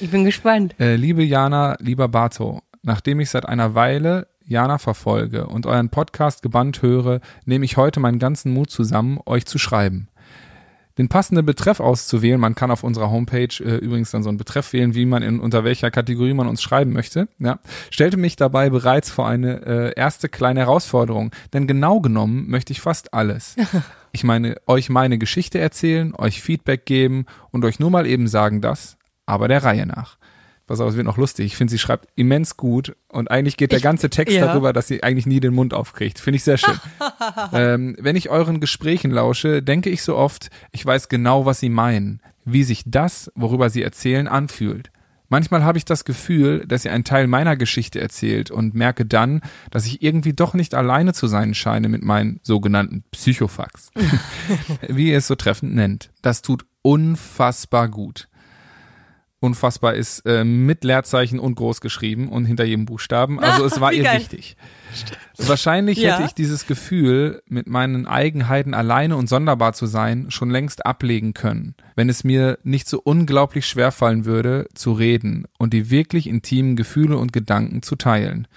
Ich 0.01 0.11
bin 0.11 0.23
gespannt. 0.23 0.75
Äh, 0.79 0.95
liebe 0.95 1.23
Jana, 1.23 1.77
lieber 1.79 2.09
Bato, 2.09 2.61
nachdem 2.83 3.21
ich 3.21 3.31
seit 3.31 3.47
einer 3.47 3.73
Weile 3.73 4.27
Jana 4.45 4.77
verfolge 4.77 5.47
und 5.47 5.65
euren 5.65 5.89
Podcast 5.89 6.43
gebannt 6.43 6.83
höre, 6.83 7.21
nehme 7.45 7.65
ich 7.65 7.75
heute 7.75 8.01
meinen 8.01 8.19
ganzen 8.19 8.53
Mut 8.53 8.69
zusammen, 8.69 9.19
euch 9.25 9.47
zu 9.47 9.57
schreiben. 9.57 10.09
Den 10.97 11.09
passenden 11.09 11.45
Betreff 11.45 11.79
auszuwählen, 11.79 12.39
man 12.39 12.55
kann 12.55 12.69
auf 12.71 12.83
unserer 12.83 13.09
Homepage 13.09 13.49
äh, 13.59 13.77
übrigens 13.77 14.11
dann 14.11 14.23
so 14.23 14.29
einen 14.29 14.37
Betreff 14.37 14.73
wählen, 14.73 14.93
wie 14.93 15.05
man 15.05 15.23
in 15.23 15.39
unter 15.39 15.63
welcher 15.63 15.89
Kategorie 15.89 16.33
man 16.33 16.47
uns 16.47 16.61
schreiben 16.61 16.93
möchte, 16.93 17.27
ja, 17.39 17.59
stellte 17.89 18.17
mich 18.17 18.35
dabei 18.35 18.69
bereits 18.69 19.09
vor 19.09 19.27
eine 19.27 19.65
äh, 19.65 19.93
erste 19.95 20.29
kleine 20.29 20.61
Herausforderung, 20.61 21.31
denn 21.53 21.67
genau 21.67 21.99
genommen 21.99 22.49
möchte 22.49 22.73
ich 22.73 22.81
fast 22.81 23.13
alles. 23.13 23.55
Ich 24.15 24.23
meine, 24.23 24.57
euch 24.67 24.91
meine 24.91 25.17
Geschichte 25.17 25.57
erzählen, 25.57 26.13
euch 26.15 26.39
Feedback 26.39 26.85
geben 26.85 27.25
und 27.49 27.65
euch 27.65 27.79
nur 27.79 27.89
mal 27.89 28.05
eben 28.05 28.27
sagen 28.27 28.61
das, 28.61 28.95
aber 29.25 29.47
der 29.47 29.63
Reihe 29.63 29.87
nach. 29.87 30.19
Pass 30.65 30.79
auf, 30.79 30.89
es 30.91 30.95
wird 30.95 31.05
noch 31.05 31.17
lustig. 31.17 31.45
Ich 31.47 31.57
finde, 31.57 31.71
sie 31.71 31.77
schreibt 31.79 32.07
immens 32.15 32.55
gut 32.55 32.95
und 33.09 33.29
eigentlich 33.29 33.57
geht 33.57 33.71
der 33.71 33.77
Ich- 33.77 33.83
ganze 33.83 34.09
Text 34.09 34.35
ja. 34.35 34.45
darüber, 34.45 34.71
dass 34.71 34.87
sie 34.87 35.03
eigentlich 35.03 35.25
nie 35.25 35.39
den 35.41 35.53
Mund 35.53 35.73
aufkriegt. 35.73 36.19
Finde 36.19 36.37
ich 36.37 36.43
sehr 36.43 36.57
schön. 36.57 36.79
ähm, 37.53 37.95
wenn 37.99 38.15
ich 38.15 38.29
euren 38.29 38.59
Gesprächen 38.61 39.11
lausche, 39.11 39.61
denke 39.61 39.89
ich 39.89 40.03
so 40.03 40.15
oft, 40.15 40.49
ich 40.71 40.85
weiß 40.85 41.09
genau, 41.09 41.45
was 41.45 41.59
sie 41.59 41.69
meinen, 41.69 42.21
wie 42.45 42.63
sich 42.63 42.83
das, 42.85 43.29
worüber 43.35 43.69
sie 43.69 43.83
erzählen, 43.83 44.27
anfühlt. 44.27 44.89
Manchmal 45.29 45.63
habe 45.63 45.79
ich 45.79 45.85
das 45.85 46.05
Gefühl, 46.05 46.63
dass 46.67 46.83
sie 46.83 46.89
einen 46.89 47.03
Teil 47.03 47.25
meiner 47.27 47.55
Geschichte 47.57 47.99
erzählt 47.99 48.51
und 48.51 48.75
merke 48.75 49.03
dann, 49.05 49.41
dass 49.71 49.85
ich 49.87 50.03
irgendwie 50.03 50.33
doch 50.33 50.53
nicht 50.53 50.75
alleine 50.75 51.13
zu 51.13 51.25
sein 51.27 51.55
scheine 51.55 51.89
mit 51.89 52.03
meinen 52.03 52.39
sogenannten 52.43 53.03
Psychofax, 53.11 53.91
wie 54.87 55.09
ihr 55.11 55.17
es 55.17 55.27
so 55.27 55.35
treffend 55.35 55.73
nennt. 55.73 56.11
Das 56.21 56.41
tut 56.43 56.65
unfassbar 56.83 57.89
gut. 57.89 58.27
Unfassbar 59.43 59.93
ist 59.93 60.21
äh, 60.25 60.45
mit 60.45 60.85
Leerzeichen 60.85 61.37
und 61.37 61.55
groß 61.55 61.81
geschrieben 61.81 62.29
und 62.29 62.45
hinter 62.45 62.63
jedem 62.63 62.85
Buchstaben. 62.85 63.41
Also 63.41 63.65
es 63.65 63.77
war 63.81 63.91
ihr 63.91 64.03
geil. 64.03 64.21
wichtig. 64.21 64.55
Wahrscheinlich 65.37 65.97
ja. 65.97 66.13
hätte 66.13 66.23
ich 66.27 66.33
dieses 66.33 66.65
Gefühl, 66.65 67.43
mit 67.49 67.67
meinen 67.67 68.07
Eigenheiten 68.07 68.73
alleine 68.73 69.17
und 69.17 69.27
sonderbar 69.27 69.73
zu 69.73 69.85
sein, 69.85 70.31
schon 70.31 70.49
längst 70.49 70.85
ablegen 70.85 71.33
können, 71.33 71.75
wenn 71.97 72.07
es 72.07 72.23
mir 72.23 72.57
nicht 72.63 72.87
so 72.87 73.01
unglaublich 73.03 73.67
schwer 73.67 73.91
fallen 73.91 74.23
würde, 74.23 74.65
zu 74.75 74.93
reden 74.93 75.43
und 75.57 75.73
die 75.73 75.89
wirklich 75.89 76.27
intimen 76.27 76.77
Gefühle 76.77 77.17
und 77.17 77.33
Gedanken 77.33 77.81
zu 77.81 77.97
teilen. 77.97 78.47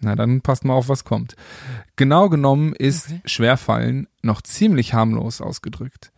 Na, 0.00 0.16
dann 0.16 0.40
passt 0.40 0.64
mal 0.64 0.74
auf, 0.74 0.88
was 0.88 1.04
kommt. 1.04 1.36
Genau 1.94 2.28
genommen 2.28 2.72
ist 2.72 3.10
okay. 3.10 3.20
Schwerfallen 3.26 4.08
noch 4.22 4.42
ziemlich 4.42 4.92
harmlos 4.92 5.40
ausgedrückt. 5.40 6.11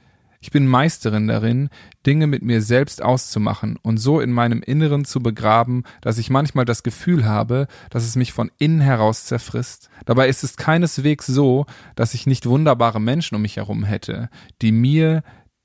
Ich 0.44 0.50
bin 0.50 0.66
Meisterin 0.66 1.26
darin, 1.26 1.70
Dinge 2.04 2.26
mit 2.26 2.42
mir 2.42 2.60
selbst 2.60 3.02
auszumachen 3.02 3.78
und 3.80 3.96
so 3.96 4.20
in 4.20 4.30
meinem 4.30 4.60
Inneren 4.60 5.06
zu 5.06 5.20
begraben, 5.20 5.84
dass 6.02 6.18
ich 6.18 6.28
manchmal 6.28 6.66
das 6.66 6.82
Gefühl 6.82 7.24
habe, 7.24 7.66
dass 7.88 8.04
es 8.04 8.14
mich 8.14 8.34
von 8.34 8.50
innen 8.58 8.82
heraus 8.82 9.24
zerfrisst. 9.24 9.88
Dabei 10.04 10.28
ist 10.28 10.44
es 10.44 10.58
keineswegs 10.58 11.24
so, 11.24 11.64
dass 11.94 12.12
ich 12.12 12.26
nicht 12.26 12.44
wunderbare 12.44 13.00
Menschen 13.00 13.36
um 13.36 13.40
mich 13.40 13.56
herum 13.56 13.84
hätte, 13.84 14.28
die 14.60 14.70
mir, 14.70 15.22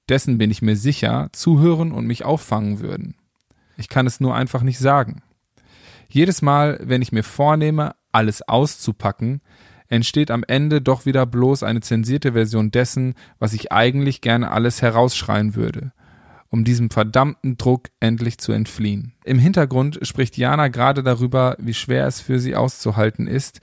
dessen 0.08 0.38
bin 0.38 0.50
ich 0.50 0.62
mir 0.62 0.78
sicher, 0.78 1.28
zuhören 1.34 1.92
und 1.92 2.08
mich 2.08 2.24
auffangen 2.24 2.80
würden. 2.80 3.16
Ich 3.76 3.90
kann 3.90 4.08
es 4.08 4.22
nur 4.22 4.34
einfach 4.34 4.62
nicht 4.62 4.80
sagen. 4.80 5.24
Jedes 6.08 6.42
Mal, 6.42 6.80
wenn 6.82 7.02
ich 7.02 7.12
mir 7.12 7.24
vornehme, 7.24 7.96
alles 8.14 8.48
auszupacken, 8.48 9.42
entsteht 9.90 10.32
am 10.32 10.44
Ende 10.48 10.82
doch 10.82 11.06
wieder 11.06 11.26
bloß 11.26 11.64
eine 11.64 11.82
zensierte 11.82 12.34
Version 12.34 12.72
dessen, 12.72 13.16
was 13.40 13.54
ich 13.54 13.72
eigentlich 13.72 14.22
gerne 14.22 14.52
alles 14.52 14.82
herausschreien 14.82 15.56
würde, 15.56 15.92
um 16.50 16.64
diesem 16.64 16.90
verdammten 16.90 17.58
Druck 17.58 17.90
endlich 18.00 18.38
zu 18.38 18.52
entfliehen. 18.52 19.14
Im 19.26 19.40
Hintergrund 19.40 20.00
spricht 20.04 20.38
Jana 20.38 20.68
gerade 20.68 21.04
darüber, 21.04 21.58
wie 21.60 21.74
schwer 21.74 22.08
es 22.08 22.22
für 22.22 22.40
sie 22.40 22.56
auszuhalten 22.56 23.28
ist, 23.28 23.60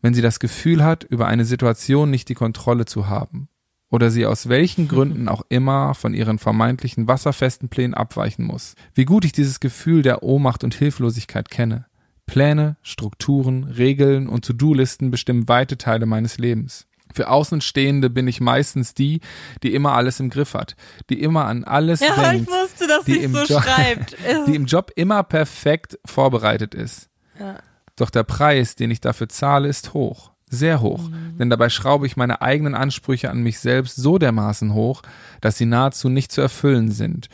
wenn 0.00 0.14
sie 0.14 0.22
das 0.22 0.38
Gefühl 0.38 0.84
hat, 0.84 1.04
über 1.04 1.26
eine 1.26 1.44
Situation 1.44 2.10
nicht 2.10 2.28
die 2.28 2.34
Kontrolle 2.34 2.84
zu 2.84 3.08
haben 3.08 3.48
oder 3.94 4.10
sie 4.10 4.26
aus 4.26 4.48
welchen 4.48 4.88
Gründen 4.88 5.28
auch 5.28 5.42
immer 5.48 5.94
von 5.94 6.14
ihren 6.14 6.40
vermeintlichen 6.40 7.06
wasserfesten 7.06 7.68
Plänen 7.68 7.94
abweichen 7.94 8.44
muss. 8.44 8.74
Wie 8.92 9.04
gut 9.04 9.24
ich 9.24 9.30
dieses 9.30 9.60
Gefühl 9.60 10.02
der 10.02 10.24
Ohnmacht 10.24 10.64
und 10.64 10.74
Hilflosigkeit 10.74 11.48
kenne. 11.48 11.86
Pläne, 12.26 12.76
Strukturen, 12.82 13.64
Regeln 13.64 14.28
und 14.28 14.44
To-Do-Listen 14.44 15.10
bestimmen 15.10 15.48
weite 15.48 15.78
Teile 15.78 16.06
meines 16.06 16.38
Lebens. 16.38 16.86
Für 17.12 17.28
Außenstehende 17.28 18.10
bin 18.10 18.26
ich 18.26 18.40
meistens 18.40 18.92
die, 18.92 19.20
die 19.62 19.74
immer 19.74 19.92
alles 19.92 20.18
im 20.18 20.30
Griff 20.30 20.54
hat, 20.54 20.74
die 21.10 21.22
immer 21.22 21.44
an 21.44 21.62
alles 21.62 22.00
ja, 22.00 22.14
denkt, 22.16 22.48
ich 22.48 22.54
wusste, 22.54 22.88
dass 22.88 23.04
die, 23.04 23.18
im 23.18 23.32
so 23.32 23.44
Job, 23.44 23.64
die 24.48 24.54
im 24.56 24.66
Job 24.66 24.90
immer 24.96 25.22
perfekt 25.22 25.98
vorbereitet 26.04 26.74
ist. 26.74 27.08
Ja. 27.38 27.58
Doch 27.94 28.10
der 28.10 28.24
Preis, 28.24 28.74
den 28.74 28.90
ich 28.90 29.00
dafür 29.00 29.28
zahle, 29.28 29.68
ist 29.68 29.94
hoch, 29.94 30.32
sehr 30.50 30.80
hoch, 30.80 31.08
mhm. 31.08 31.38
denn 31.38 31.50
dabei 31.50 31.68
schraube 31.68 32.06
ich 32.06 32.16
meine 32.16 32.42
eigenen 32.42 32.74
Ansprüche 32.74 33.30
an 33.30 33.42
mich 33.42 33.60
selbst 33.60 33.94
so 33.94 34.18
dermaßen 34.18 34.74
hoch, 34.74 35.02
dass 35.40 35.56
sie 35.56 35.66
nahezu 35.66 36.08
nicht 36.08 36.32
zu 36.32 36.40
erfüllen 36.40 36.90
sind 36.90 37.28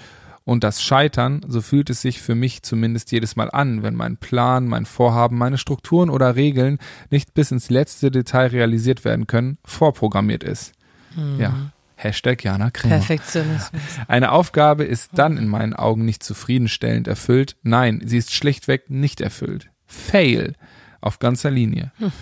und 0.44 0.64
das 0.64 0.82
Scheitern, 0.82 1.40
so 1.46 1.60
fühlt 1.60 1.90
es 1.90 2.00
sich 2.00 2.20
für 2.20 2.34
mich 2.34 2.62
zumindest 2.62 3.12
jedes 3.12 3.36
Mal 3.36 3.50
an, 3.50 3.82
wenn 3.82 3.94
mein 3.94 4.16
Plan, 4.16 4.66
mein 4.66 4.86
Vorhaben, 4.86 5.38
meine 5.38 5.58
Strukturen 5.58 6.10
oder 6.10 6.36
Regeln 6.36 6.78
nicht 7.10 7.34
bis 7.34 7.50
ins 7.50 7.70
letzte 7.70 8.10
Detail 8.10 8.48
realisiert 8.48 9.04
werden 9.04 9.26
können, 9.26 9.58
vorprogrammiert 9.64 10.42
ist. 10.42 10.72
Mhm. 11.14 11.40
Ja. 11.40 11.72
Hashtag 11.96 12.42
Jana 12.42 12.70
Kremer. 12.70 12.96
Perfektionismus. 12.96 13.82
Eine 14.08 14.32
Aufgabe 14.32 14.84
ist 14.84 15.10
dann 15.14 15.36
in 15.36 15.48
meinen 15.48 15.74
Augen 15.74 16.06
nicht 16.06 16.22
zufriedenstellend 16.22 17.06
erfüllt. 17.06 17.56
Nein, 17.62 18.00
sie 18.04 18.16
ist 18.16 18.32
schlichtweg 18.32 18.88
nicht 18.88 19.20
erfüllt. 19.20 19.68
Fail. 19.86 20.54
Auf 21.02 21.18
ganzer 21.18 21.50
Linie. 21.50 21.92
Hm. 21.98 22.12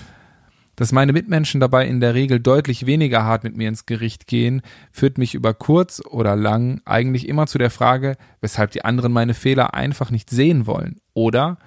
Dass 0.79 0.93
meine 0.93 1.13
Mitmenschen 1.13 1.59
dabei 1.59 1.89
in 1.89 1.99
der 1.99 2.15
Regel 2.15 2.39
deutlich 2.39 2.87
weniger 2.87 3.25
hart 3.25 3.43
mit 3.43 3.57
mir 3.57 3.69
ins 3.69 3.85
Gericht 3.85 4.29
gehen, 4.29 4.63
führt 4.93 5.19
mich 5.19 5.35
über 5.35 5.53
kurz 5.53 6.01
oder 6.09 6.37
lang 6.37 6.81
eigentlich 6.85 7.29
immer 7.29 7.49
zu 7.49 7.59
der 7.59 7.71
Frage, 7.71 8.17
weshalb 8.41 8.71
die 8.71 8.85
anderen 8.85 9.11
meine 9.11 9.35
Fehler 9.35 9.75
einfach 9.75 10.13
nicht 10.13 10.31
sehen 10.31 10.69
wollen. 10.69 11.01
Oder 11.15 11.59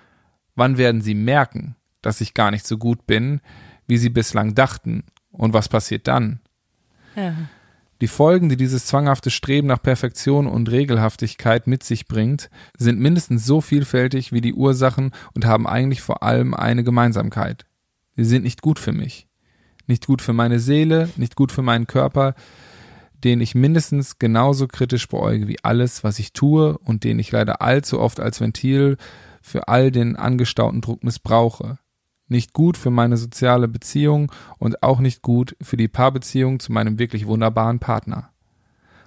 wann 0.55 0.77
werden 0.77 1.01
sie 1.01 1.13
merken, 1.13 1.75
dass 2.01 2.21
ich 2.21 2.33
gar 2.33 2.51
nicht 2.51 2.65
so 2.65 2.77
gut 2.77 3.05
bin, 3.05 3.41
wie 3.85 3.97
sie 3.97 4.07
bislang 4.07 4.55
dachten. 4.55 5.03
Und 5.33 5.51
was 5.51 5.67
passiert 5.67 6.07
dann? 6.07 6.39
Ja. 7.17 7.33
Die 7.99 8.07
Folgen, 8.07 8.47
die 8.47 8.55
dieses 8.55 8.85
zwanghafte 8.85 9.29
Streben 9.29 9.67
nach 9.67 9.83
Perfektion 9.83 10.47
und 10.47 10.71
Regelhaftigkeit 10.71 11.67
mit 11.67 11.83
sich 11.83 12.07
bringt, 12.07 12.49
sind 12.77 13.01
mindestens 13.01 13.45
so 13.45 13.59
vielfältig 13.59 14.31
wie 14.31 14.39
die 14.39 14.53
Ursachen 14.53 15.11
und 15.35 15.45
haben 15.45 15.67
eigentlich 15.67 16.01
vor 16.01 16.23
allem 16.23 16.53
eine 16.53 16.85
Gemeinsamkeit. 16.85 17.65
Sie 18.23 18.29
sind 18.29 18.43
nicht 18.43 18.61
gut 18.61 18.77
für 18.77 18.91
mich. 18.91 19.27
Nicht 19.87 20.05
gut 20.05 20.21
für 20.21 20.33
meine 20.33 20.59
Seele, 20.59 21.09
nicht 21.15 21.35
gut 21.35 21.51
für 21.51 21.63
meinen 21.63 21.87
Körper, 21.87 22.35
den 23.23 23.41
ich 23.41 23.55
mindestens 23.55 24.19
genauso 24.19 24.67
kritisch 24.67 25.07
beäuge 25.07 25.47
wie 25.47 25.63
alles, 25.63 26.03
was 26.03 26.19
ich 26.19 26.33
tue 26.33 26.77
und 26.77 27.03
den 27.03 27.19
ich 27.19 27.31
leider 27.31 27.61
allzu 27.61 27.99
oft 27.99 28.19
als 28.19 28.39
Ventil 28.39 28.97
für 29.41 29.67
all 29.67 29.91
den 29.91 30.15
angestauten 30.15 30.81
Druck 30.81 31.03
missbrauche. 31.03 31.79
Nicht 32.27 32.53
gut 32.53 32.77
für 32.77 32.91
meine 32.91 33.17
soziale 33.17 33.67
Beziehung 33.67 34.31
und 34.57 34.83
auch 34.83 34.99
nicht 34.99 35.21
gut 35.21 35.55
für 35.61 35.77
die 35.77 35.87
Paarbeziehung 35.87 36.59
zu 36.59 36.71
meinem 36.71 36.99
wirklich 36.99 37.27
wunderbaren 37.27 37.79
Partner. 37.79 38.29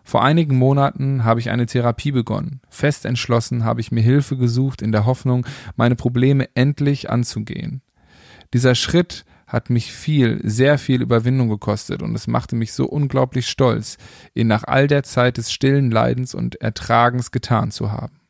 Vor 0.02 0.22
einigen 0.22 0.58
Monaten 0.58 1.24
habe 1.24 1.40
ich 1.40 1.50
eine 1.50 1.66
Therapie 1.66 2.12
begonnen. 2.12 2.60
Fest 2.68 3.06
entschlossen 3.06 3.64
habe 3.64 3.80
ich 3.80 3.90
mir 3.90 4.02
Hilfe 4.02 4.36
gesucht 4.36 4.82
in 4.82 4.92
der 4.92 5.06
Hoffnung, 5.06 5.46
meine 5.76 5.96
Probleme 5.96 6.48
endlich 6.54 7.08
anzugehen. 7.08 7.80
Dieser 8.54 8.76
Schritt 8.76 9.24
hat 9.48 9.68
mich 9.68 9.92
viel, 9.92 10.40
sehr 10.44 10.78
viel 10.78 11.02
Überwindung 11.02 11.48
gekostet 11.48 12.02
und 12.02 12.14
es 12.14 12.28
machte 12.28 12.54
mich 12.54 12.72
so 12.72 12.86
unglaublich 12.86 13.48
stolz, 13.48 13.98
ihn 14.32 14.46
nach 14.46 14.62
all 14.62 14.86
der 14.86 15.02
Zeit 15.02 15.38
des 15.38 15.52
stillen 15.52 15.90
Leidens 15.90 16.34
und 16.34 16.60
Ertragens 16.60 17.32
getan 17.32 17.72
zu 17.72 17.90
haben. 17.90 18.20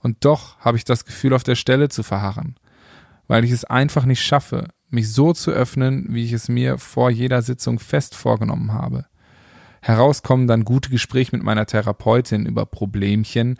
Und 0.00 0.26
doch 0.26 0.58
habe 0.58 0.76
ich 0.76 0.84
das 0.84 1.06
Gefühl, 1.06 1.32
auf 1.32 1.44
der 1.44 1.54
Stelle 1.54 1.88
zu 1.88 2.02
verharren, 2.02 2.56
weil 3.26 3.42
ich 3.42 3.52
es 3.52 3.64
einfach 3.64 4.04
nicht 4.04 4.22
schaffe, 4.22 4.68
mich 4.90 5.10
so 5.10 5.32
zu 5.32 5.50
öffnen, 5.50 6.08
wie 6.10 6.24
ich 6.24 6.34
es 6.34 6.50
mir 6.50 6.76
vor 6.76 7.10
jeder 7.10 7.40
Sitzung 7.40 7.78
fest 7.78 8.14
vorgenommen 8.14 8.74
habe. 8.74 9.06
Herauskommen 9.80 10.46
dann 10.46 10.66
gute 10.66 10.90
Gespräche 10.90 11.34
mit 11.34 11.42
meiner 11.42 11.64
Therapeutin 11.64 12.44
über 12.44 12.66
Problemchen, 12.66 13.56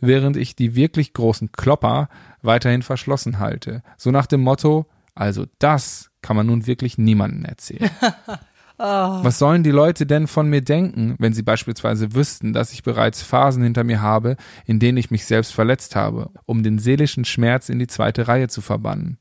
während 0.00 0.36
ich 0.36 0.54
die 0.54 0.76
wirklich 0.76 1.14
großen 1.14 1.50
Klopper 1.50 2.08
weiterhin 2.42 2.82
verschlossen 2.82 3.40
halte, 3.40 3.82
so 3.96 4.12
nach 4.12 4.26
dem 4.26 4.42
Motto, 4.42 4.86
also 5.18 5.46
das 5.58 6.10
kann 6.22 6.36
man 6.36 6.46
nun 6.46 6.66
wirklich 6.66 6.96
niemandem 6.96 7.44
erzählen. 7.44 7.90
oh. 8.02 8.04
Was 8.78 9.40
sollen 9.40 9.64
die 9.64 9.72
Leute 9.72 10.06
denn 10.06 10.28
von 10.28 10.48
mir 10.48 10.62
denken, 10.62 11.16
wenn 11.18 11.32
sie 11.32 11.42
beispielsweise 11.42 12.14
wüssten, 12.14 12.52
dass 12.52 12.72
ich 12.72 12.84
bereits 12.84 13.22
Phasen 13.22 13.64
hinter 13.64 13.82
mir 13.82 14.00
habe, 14.00 14.36
in 14.64 14.78
denen 14.78 14.96
ich 14.96 15.10
mich 15.10 15.26
selbst 15.26 15.52
verletzt 15.52 15.96
habe, 15.96 16.30
um 16.46 16.62
den 16.62 16.78
seelischen 16.78 17.24
Schmerz 17.24 17.68
in 17.68 17.80
die 17.80 17.88
zweite 17.88 18.28
Reihe 18.28 18.46
zu 18.46 18.60
verbannen? 18.60 19.18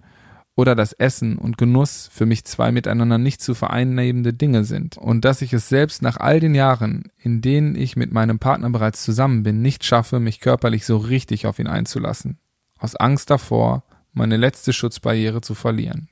Oder 0.55 0.75
dass 0.75 0.93
Essen 0.93 1.37
und 1.39 1.57
Genuss 1.57 2.09
für 2.11 2.27
mich 2.27 2.45
zwei 2.45 2.71
miteinander 2.71 3.17
nicht 3.17 3.41
zu 3.41 3.55
vereinnehmende 3.55 4.33
Dinge 4.33 4.63
sind 4.63 4.97
und 4.97 5.25
dass 5.25 5.41
ich 5.41 5.53
es 5.53 5.69
selbst 5.69 6.03
nach 6.03 6.17
all 6.17 6.39
den 6.39 6.53
Jahren, 6.53 7.11
in 7.17 7.41
denen 7.41 7.75
ich 7.75 7.95
mit 7.95 8.11
meinem 8.11 8.37
Partner 8.37 8.69
bereits 8.69 9.03
zusammen 9.03 9.43
bin, 9.43 9.61
nicht 9.61 9.83
schaffe, 9.83 10.19
mich 10.19 10.39
körperlich 10.39 10.85
so 10.85 10.97
richtig 10.97 11.47
auf 11.47 11.57
ihn 11.59 11.67
einzulassen. 11.67 12.39
Aus 12.79 12.95
Angst 12.95 13.29
davor, 13.31 13.83
meine 14.17 14.37
letzte 14.37 14.73
Schutzbarriere 14.73 15.41
zu 15.41 15.55
verlieren. 15.55 16.09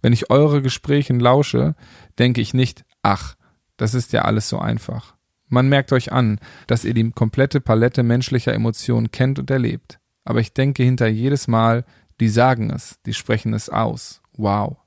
Wenn 0.00 0.12
ich 0.12 0.30
eure 0.30 0.62
Gesprächen 0.62 1.20
lausche, 1.20 1.74
denke 2.18 2.40
ich 2.40 2.54
nicht, 2.54 2.84
ach, 3.02 3.36
das 3.76 3.94
ist 3.94 4.12
ja 4.12 4.22
alles 4.22 4.48
so 4.48 4.58
einfach. 4.58 5.14
Man 5.48 5.68
merkt 5.68 5.92
euch 5.92 6.12
an, 6.12 6.38
dass 6.66 6.84
ihr 6.84 6.94
die 6.94 7.10
komplette 7.10 7.60
Palette 7.60 8.02
menschlicher 8.02 8.54
Emotionen 8.54 9.10
kennt 9.10 9.38
und 9.38 9.50
erlebt. 9.50 9.98
Aber 10.24 10.40
ich 10.40 10.54
denke 10.54 10.82
hinter 10.82 11.08
jedes 11.08 11.48
Mal, 11.48 11.84
die 12.20 12.28
sagen 12.28 12.70
es, 12.70 12.98
die 13.06 13.14
sprechen 13.14 13.52
es 13.52 13.68
aus. 13.68 14.22
Wow. 14.36 14.78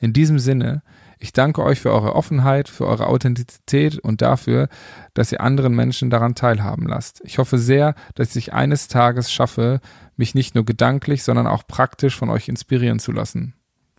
In 0.00 0.12
diesem 0.12 0.38
Sinne, 0.38 0.82
ich 1.22 1.32
danke 1.32 1.62
euch 1.62 1.80
für 1.80 1.92
eure 1.92 2.16
Offenheit, 2.16 2.68
für 2.68 2.84
eure 2.84 3.06
Authentizität 3.06 3.96
und 3.96 4.22
dafür, 4.22 4.68
dass 5.14 5.30
ihr 5.30 5.40
anderen 5.40 5.72
Menschen 5.72 6.10
daran 6.10 6.34
teilhaben 6.34 6.88
lasst. 6.88 7.22
Ich 7.24 7.38
hoffe 7.38 7.58
sehr, 7.58 7.94
dass 8.16 8.34
ich 8.34 8.52
eines 8.52 8.88
Tages 8.88 9.30
schaffe, 9.30 9.80
mich 10.16 10.34
nicht 10.34 10.56
nur 10.56 10.64
gedanklich, 10.64 11.22
sondern 11.22 11.46
auch 11.46 11.64
praktisch 11.64 12.16
von 12.16 12.28
euch 12.28 12.48
inspirieren 12.48 12.98
zu 12.98 13.12
lassen. 13.12 13.54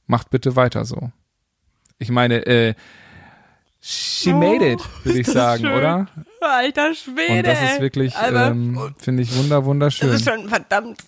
Macht 0.05 0.31
bitte 0.31 0.57
weiter 0.57 0.83
so. 0.83 1.11
Ich 1.97 2.11
meine, 2.11 2.45
äh, 2.45 2.73
she 3.79 4.33
oh, 4.33 4.37
made 4.37 4.73
it, 4.73 4.81
würde 5.05 5.19
ich 5.19 5.27
sagen, 5.27 5.63
schön. 5.63 5.77
oder? 5.77 6.07
Alter 6.41 6.93
Schwede. 6.93 7.37
Und 7.37 7.47
das 7.47 7.71
ist 7.71 7.79
wirklich, 7.79 8.13
ähm, 8.21 8.93
finde 8.97 9.23
ich, 9.23 9.33
wunder, 9.37 9.63
wunderschön. 9.63 10.09
Das 10.09 10.19
ist 10.19 10.29
schon 10.29 10.49
verdammt. 10.49 11.01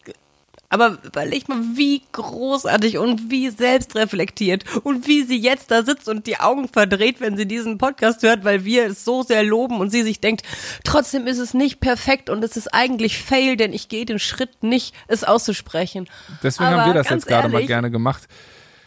Aber 0.70 0.98
überleg 1.04 1.48
mal, 1.48 1.60
wie 1.76 2.02
großartig 2.12 2.98
und 2.98 3.30
wie 3.30 3.50
selbstreflektiert 3.50 4.64
und 4.84 5.08
wie 5.08 5.24
sie 5.24 5.38
jetzt 5.38 5.72
da 5.72 5.84
sitzt 5.84 6.10
und 6.10 6.28
die 6.28 6.40
Augen 6.40 6.68
verdreht, 6.68 7.22
wenn 7.22 7.38
sie 7.38 7.46
diesen 7.46 7.78
Podcast 7.78 8.24
hört, 8.24 8.44
weil 8.44 8.66
wir 8.66 8.88
es 8.88 9.06
so 9.06 9.24
sehr 9.24 9.44
loben 9.44 9.80
und 9.80 9.90
sie 9.92 10.02
sich 10.04 10.20
denkt, 10.20 10.44
trotzdem 10.84 11.28
ist 11.28 11.38
es 11.38 11.54
nicht 11.54 11.80
perfekt 11.80 12.30
und 12.30 12.44
es 12.44 12.58
ist 12.58 12.74
eigentlich 12.74 13.18
fail, 13.18 13.58
denn 13.58 13.74
ich 13.74 13.90
gehe 13.90 14.06
den 14.06 14.20
Schritt 14.20 14.64
nicht, 14.64 14.94
es 15.08 15.24
auszusprechen. 15.24 16.08
Deswegen 16.44 16.70
Aber 16.70 16.82
haben 16.82 16.90
wir 16.94 16.96
das 16.96 17.10
jetzt 17.10 17.28
gerade 17.28 17.50
mal 17.50 17.66
gerne 17.66 17.92
gemacht. 17.92 18.28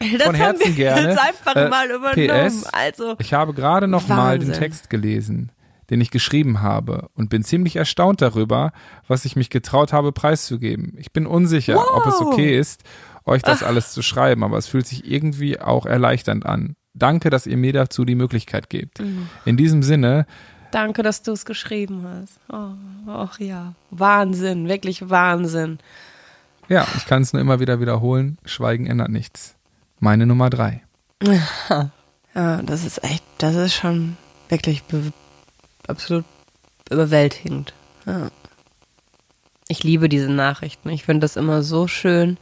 Das 0.01 0.23
Von 0.23 0.35
Herzen 0.37 0.61
haben 0.65 0.69
wir 0.69 0.75
gerne. 0.77 1.09
jetzt 1.09 1.19
einfach 1.19 1.57
Äh, 1.57 1.69
mal 1.69 1.91
übernommen. 1.91 2.61
PS, 2.61 2.67
also, 2.73 3.17
Ich 3.19 3.35
habe 3.35 3.53
gerade 3.53 3.89
noch 3.89 4.07
mal 4.07 4.39
den 4.39 4.49
Wahnsinn. 4.49 4.63
Text 4.63 4.91
gelesen, 4.91 5.51
den 5.91 6.01
ich 6.01 6.11
geschrieben 6.11 6.61
habe 6.63 7.09
und 7.15 7.31
bin 7.31 7.43
ziemlich 7.45 7.77
erstaunt 7.77 8.21
darüber, 8.23 8.73
was 9.07 9.25
ich 9.25 9.37
mich 9.37 9.51
getraut 9.51 9.93
habe 9.93 10.13
preiszugeben. 10.13 10.95
Ich 10.99 11.13
bin 11.13 11.27
unsicher, 11.27 11.79
ob 11.95 12.07
es 12.07 12.15
Wow. 12.21 12.33
okay 12.33 12.59
ist, 12.59 12.83
euch 13.25 13.43
das 13.43 13.63
alles 13.63 13.93
zu 13.93 14.03
schreiben, 14.03 14.43
aber 14.45 14.59
es 14.59 14.67
fühlt 14.67 14.87
sich 14.87 15.11
irgendwie 15.11 15.61
auch 15.61 15.87
erleichternd 15.87 16.47
an. 16.47 16.77
Danke, 16.95 17.31
dass 17.31 17.47
ihr 17.47 17.57
mir 17.57 17.73
dazu 17.73 18.05
die 18.05 18.15
Möglichkeit 18.15 18.71
gebt. 18.71 19.01
Mhm. 19.01 19.29
In 19.45 19.57
diesem 19.57 19.83
Sinne, 19.83 20.27
danke, 20.73 21.03
dass 21.03 21.23
du 21.23 21.33
es 21.33 21.45
geschrieben 21.45 22.05
hast. 22.07 22.39
Oh, 22.51 23.11
ach 23.11 23.39
ja. 23.39 23.75
Wahnsinn, 23.91 24.69
wirklich 24.69 25.09
Wahnsinn. 25.09 25.79
ja, 26.69 26.87
ich 26.97 27.07
kann 27.07 27.23
es 27.23 27.33
nur 27.33 27.41
immer 27.41 27.61
wieder 27.61 27.81
wiederholen, 27.81 28.39
Schweigen 28.45 28.87
ändert 28.87 29.11
nichts. 29.11 29.55
Meine 30.01 30.27
Nummer 30.27 30.51
drei. 30.51 30.83
Ja, 32.35 32.63
das 32.63 32.85
ist 32.85 33.03
echt, 33.03 33.25
das 33.39 33.55
ist 33.57 33.75
schon 33.75 34.17
wirklich 34.49 34.85
be 34.85 35.13
absolut 35.89 36.25
überwältigend. 36.91 37.75
Ja. 38.07 38.31
Ich 39.69 39.83
liebe 39.83 40.09
diese 40.09 40.31
Nachrichten. 40.31 40.89
Ich 40.89 41.05
finde 41.05 41.21
das 41.21 41.37
immer 41.37 41.63
so 41.63 41.87
schön. 41.87 42.39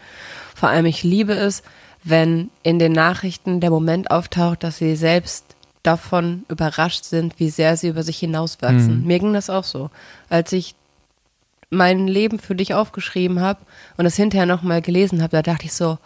Vor 0.54 0.68
allem, 0.68 0.86
ich 0.86 1.02
liebe 1.02 1.34
es, 1.34 1.62
wenn 2.04 2.50
in 2.62 2.78
den 2.78 2.92
Nachrichten 2.92 3.60
der 3.60 3.70
Moment 3.70 4.10
auftaucht, 4.10 4.62
dass 4.62 4.78
sie 4.78 4.94
selbst 4.94 5.44
davon 5.82 6.44
überrascht 6.48 7.04
sind, 7.04 7.38
wie 7.38 7.50
sehr 7.50 7.76
sie 7.76 7.88
über 7.88 8.02
sich 8.02 8.18
hinauswachsen. 8.18 9.00
Mhm. 9.00 9.06
Mir 9.06 9.18
ging 9.18 9.32
das 9.32 9.50
auch 9.50 9.64
so. 9.64 9.90
Als 10.28 10.52
ich 10.52 10.74
mein 11.70 12.06
Leben 12.06 12.38
für 12.38 12.54
dich 12.54 12.74
aufgeschrieben 12.74 13.40
habe 13.40 13.60
und 13.96 14.06
es 14.06 14.16
hinterher 14.16 14.46
nochmal 14.46 14.82
gelesen 14.82 15.22
habe, 15.22 15.36
da 15.36 15.42
dachte 15.42 15.66
ich 15.66 15.72
so, 15.72 15.98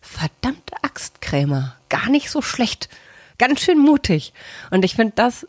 verdammte 0.00 0.74
Axt, 0.82 1.20
Krämer, 1.20 1.76
gar 1.88 2.08
nicht 2.08 2.30
so 2.30 2.42
schlecht, 2.42 2.88
ganz 3.38 3.60
schön 3.60 3.78
mutig. 3.78 4.32
Und 4.70 4.84
ich 4.84 4.96
finde, 4.96 5.12
das 5.14 5.46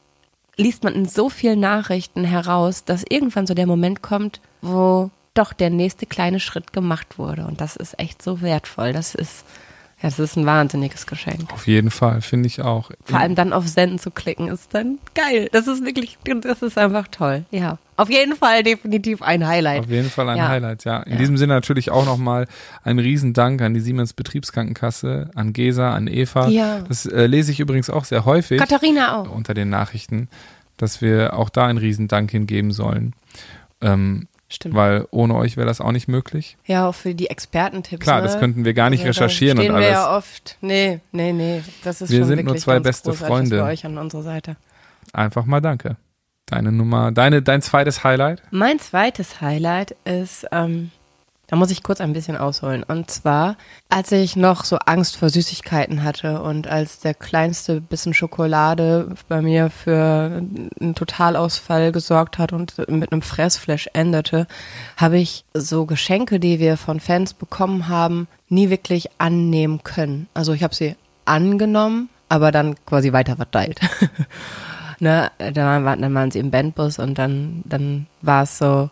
liest 0.58 0.84
man 0.84 0.94
in 0.94 1.06
so 1.06 1.30
vielen 1.30 1.60
Nachrichten 1.60 2.24
heraus, 2.24 2.84
dass 2.84 3.04
irgendwann 3.08 3.48
so 3.48 3.54
der 3.54 3.68
Moment 3.68 4.02
kommt, 4.02 4.42
wo 4.62 5.10
doch 5.34 5.54
der 5.54 5.70
nächste 5.70 6.06
kleine 6.06 6.40
Schritt 6.40 6.74
gemacht 6.74 7.18
wurde. 7.18 7.46
Und 7.46 7.62
das 7.62 7.76
ist 7.76 7.98
echt 8.00 8.22
so 8.22 8.42
wertvoll. 8.42 8.94
Das 8.94 9.16
ist, 9.16 9.46
ja, 10.02 10.10
das 10.10 10.20
ist 10.20 10.36
ein 10.36 10.46
wahnsinniges 10.46 11.06
Geschenk. 11.06 11.52
Auf 11.54 11.68
jeden 11.68 11.92
Fall, 11.92 12.22
finde 12.22 12.48
ich 12.48 12.62
auch. 12.62 12.92
Vor 13.06 13.20
allem 13.20 13.36
dann 13.36 13.54
auf 13.54 13.68
Senden 13.68 14.00
zu 14.00 14.10
klicken, 14.12 14.48
ist 14.48 14.74
dann 14.74 14.98
geil. 15.14 15.48
Das 15.52 15.68
ist 15.68 15.86
wirklich, 15.86 16.18
das 16.42 16.62
ist 16.62 16.78
einfach 16.78 17.08
toll. 17.10 17.46
Ja. 17.52 17.78
Auf 17.98 18.10
jeden 18.10 18.36
Fall 18.36 18.64
definitiv 18.64 19.22
ein 19.22 19.46
Highlight. 19.46 19.82
Auf 19.84 19.90
jeden 19.92 20.10
Fall 20.10 20.28
ein 20.30 20.38
Ja. 20.38 20.48
Highlight, 20.50 20.86
ja. 20.86 21.02
In 21.04 21.12
Ja. 21.14 21.18
diesem 21.20 21.38
Sinne 21.38 21.54
natürlich 21.54 21.92
auch 21.92 22.06
nochmal 22.06 22.48
ein 22.84 22.98
Riesendank 22.98 23.62
an 23.62 23.76
die 23.76 23.80
Siemens 23.80 24.14
Betriebskrankenkasse, 24.14 25.30
an 25.36 25.54
Gesa, 25.54 25.94
an 25.94 26.08
Eva. 26.08 26.48
Ja. 26.48 26.80
Das 26.88 27.06
äh, 27.06 27.28
lese 27.28 27.52
ich 27.52 27.60
übrigens 27.60 27.90
auch 27.92 28.06
sehr 28.06 28.26
häufig 28.26 28.60
Katharina 28.60 29.18
auch. 29.22 29.30
unter 29.32 29.54
den 29.54 29.70
Nachrichten, 29.70 30.30
dass 30.78 31.02
wir 31.02 31.38
auch 31.38 31.50
da 31.50 31.66
einen 31.68 31.78
Riesendank 31.78 32.32
hingeben 32.32 32.72
sollen. 32.72 33.14
Ähm, 33.82 34.28
Stimmt. 34.52 34.76
weil 34.76 35.08
ohne 35.12 35.36
euch 35.36 35.58
wäre 35.58 35.66
das 35.68 35.82
auch 35.82 35.92
nicht 35.92 36.08
möglich. 36.08 36.58
Ja, 36.66 36.88
auch 36.88 36.96
für 36.96 37.16
die 37.16 37.30
Expertentipps. 37.30 38.04
Klar, 38.04 38.18
ne? 38.18 38.24
das 38.24 38.38
könnten 38.40 38.66
wir 38.66 38.74
gar 38.74 38.90
nicht 38.90 39.06
Also, 39.06 39.20
recherchieren 39.22 39.58
und 39.60 39.70
alles. 39.72 39.80
wir 39.88 39.92
ja 39.92 40.16
oft. 40.18 40.58
Nee, 40.62 41.00
nee, 41.12 41.32
nee. 41.34 41.64
Das 41.84 42.02
ist 42.02 42.10
Wir 42.12 42.20
schon 42.20 42.28
sind 42.28 42.38
wirklich 42.38 42.54
nur 42.54 42.58
zwei 42.58 42.80
beste 42.80 43.14
Freunde. 43.14 43.58
wir 43.58 43.64
euch 43.64 43.86
an 43.86 43.98
unserer 43.98 44.24
Seite. 44.24 44.58
Einfach 45.14 45.46
mal 45.46 45.62
danke. 45.62 45.96
Deine 46.48 46.72
Nummer, 46.72 47.12
deine, 47.12 47.42
dein 47.42 47.62
zweites 47.62 48.04
Highlight? 48.04 48.44
Mein 48.52 48.78
zweites 48.80 49.40
Highlight 49.42 49.96
ist, 50.04 50.46
ähm, 50.52 50.92
da 51.52 51.58
muss 51.58 51.70
ich 51.70 51.84
kurz 51.84 52.00
ein 52.00 52.14
bisschen 52.14 52.38
ausholen. 52.38 52.82
Und 52.82 53.12
zwar, 53.12 53.58
als 53.90 54.14
ich 54.14 54.38
noch 54.38 54.64
so 54.64 54.78
Angst 54.78 55.18
vor 55.18 55.30
Süßigkeiten 55.30 56.02
hatte 56.02 56.42
und 56.42 56.68
als 56.68 57.00
der 57.00 57.14
kleinste 57.14 57.82
bisschen 57.82 58.14
Schokolade 58.14 59.14
bei 59.28 59.42
mir 59.42 59.70
für 59.70 60.42
einen 60.80 60.96
Totalausfall 60.96 61.92
gesorgt 61.92 62.38
hat 62.38 62.54
und 62.54 62.78
mit 62.88 63.12
einem 63.12 63.22
Fressflash 63.22 63.90
endete, 63.92 64.48
habe 64.96 65.18
ich 65.18 65.44
so 65.54 65.86
Geschenke, 65.86 66.40
die 66.40 66.60
wir 66.60 66.78
von 66.78 67.02
Fans 67.02 67.34
bekommen 67.34 67.90
haben, 67.90 68.30
nie 68.48 68.70
wirklich 68.70 69.10
annehmen 69.18 69.84
können. 69.84 70.30
Also 70.34 70.54
ich 70.54 70.64
habe 70.64 70.74
sie 70.74 70.96
angenommen, 71.26 72.08
aber 72.30 72.54
dann 72.54 72.76
quasi 72.86 73.12
weiter 73.12 73.36
verteilt. 73.36 73.82
ne, 75.00 75.30
dann 75.38 75.84
waren, 75.84 76.02
dann 76.02 76.14
waren 76.14 76.32
sie 76.32 76.40
im 76.40 76.50
Bandbus 76.50 76.98
und 76.98 77.18
dann, 77.18 77.62
dann 77.66 78.08
war 78.22 78.44
es 78.44 78.58
so, 78.58 78.90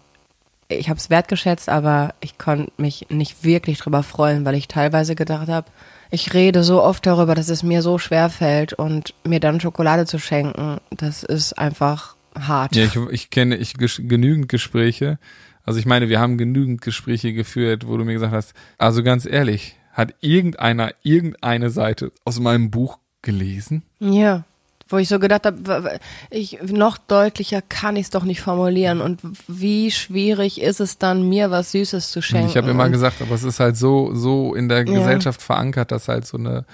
ich 0.70 0.90
habe 0.90 1.00
es 1.00 1.10
wertgeschätzt, 1.10 1.68
aber 1.68 2.14
ich 2.22 2.38
konnte 2.38 2.72
mich 2.78 3.08
nicht 3.10 3.44
wirklich 3.44 3.80
drüber 3.80 4.04
freuen, 4.04 4.46
weil 4.46 4.56
ich 4.56 4.68
teilweise 4.68 5.16
gedacht 5.16 5.48
habe, 5.48 5.68
ich 6.12 6.34
rede 6.34 6.64
so 6.64 6.82
oft 6.82 7.06
darüber, 7.06 7.36
dass 7.36 7.50
es 7.50 7.64
mir 7.64 7.82
so 7.82 7.98
schwer 7.98 8.30
fällt 8.30 8.74
und 8.74 9.14
mir 9.28 9.40
dann 9.40 9.60
Schokolade 9.60 10.06
zu 10.06 10.20
schenken, 10.20 10.78
das 10.92 11.24
ist 11.24 11.54
einfach 11.54 12.16
hart. 12.40 12.76
Ja, 12.76 12.86
ich, 12.86 12.96
ich 13.12 13.30
kenne 13.32 13.58
ich 13.58 13.74
genügend 13.74 14.48
Gespräche. 14.48 15.20
Also 15.64 15.80
ich 15.80 15.86
meine, 15.86 16.10
wir 16.10 16.20
haben 16.20 16.38
genügend 16.38 16.82
Gespräche 16.82 17.34
geführt, 17.34 17.88
wo 17.88 17.98
du 17.98 18.06
mir 18.06 18.14
gesagt 18.14 18.34
hast, 18.34 18.54
also 18.78 19.04
ganz 19.04 19.26
ehrlich, 19.26 19.76
hat 19.92 20.16
irgendeiner 20.22 20.94
irgendeine 21.04 21.70
Seite 21.72 22.12
aus 22.26 22.40
meinem 22.40 22.72
Buch 22.72 23.00
gelesen? 23.22 23.84
Ja, 24.00 24.46
wo 24.89 24.97
ich 24.97 25.08
so 25.08 25.19
gedacht 25.19 25.45
habe, 25.45 25.99
ich 26.32 26.60
noch 26.63 26.97
deutlicher 26.97 27.62
kann 27.62 27.95
ich 27.95 28.06
es 28.06 28.10
doch 28.10 28.23
nicht 28.23 28.41
formulieren 28.41 29.02
und 29.02 29.19
wie 29.47 29.91
schwierig 29.91 30.60
ist 30.62 30.80
es 30.80 30.97
dann 30.97 31.30
mir 31.30 31.52
was 31.52 31.71
Süßes 31.71 32.12
zu 32.12 32.21
schenken. 32.21 32.49
ich 32.49 32.58
habe 32.58 32.71
immer 32.71 32.89
gesagt, 32.89 33.21
aber 33.21 33.36
es 33.36 33.43
ist 33.43 33.60
halt 33.60 33.78
so 33.78 34.13
so 34.15 34.56
in 34.56 34.67
der 34.67 34.80
Ja. 34.88 34.93
Gesellschaft 34.99 35.41
verankert, 35.41 35.91
dass 35.91 36.08
halt 36.08 36.25
so 36.25 36.38
eine 36.38 36.65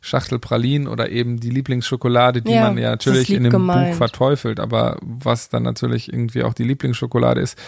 Schachtel 0.00 0.38
Pralinen 0.38 0.88
oder 0.88 1.10
eben 1.10 1.40
die 1.40 1.50
Lieblingsschokolade, 1.50 2.40
die 2.42 2.52
Ja, 2.52 2.64
man 2.64 2.78
ja 2.78 2.90
natürlich 2.90 3.30
in 3.30 3.44
dem 3.44 3.50
gemeint. 3.50 3.90
Buch 3.90 3.96
verteufelt, 3.98 4.58
aber 4.58 4.96
was 5.02 5.48
dann 5.50 5.62
natürlich 5.62 6.12
irgendwie 6.12 6.42
auch 6.42 6.54
die 6.54 6.64
Lieblingsschokolade 6.64 7.40
ist, 7.40 7.58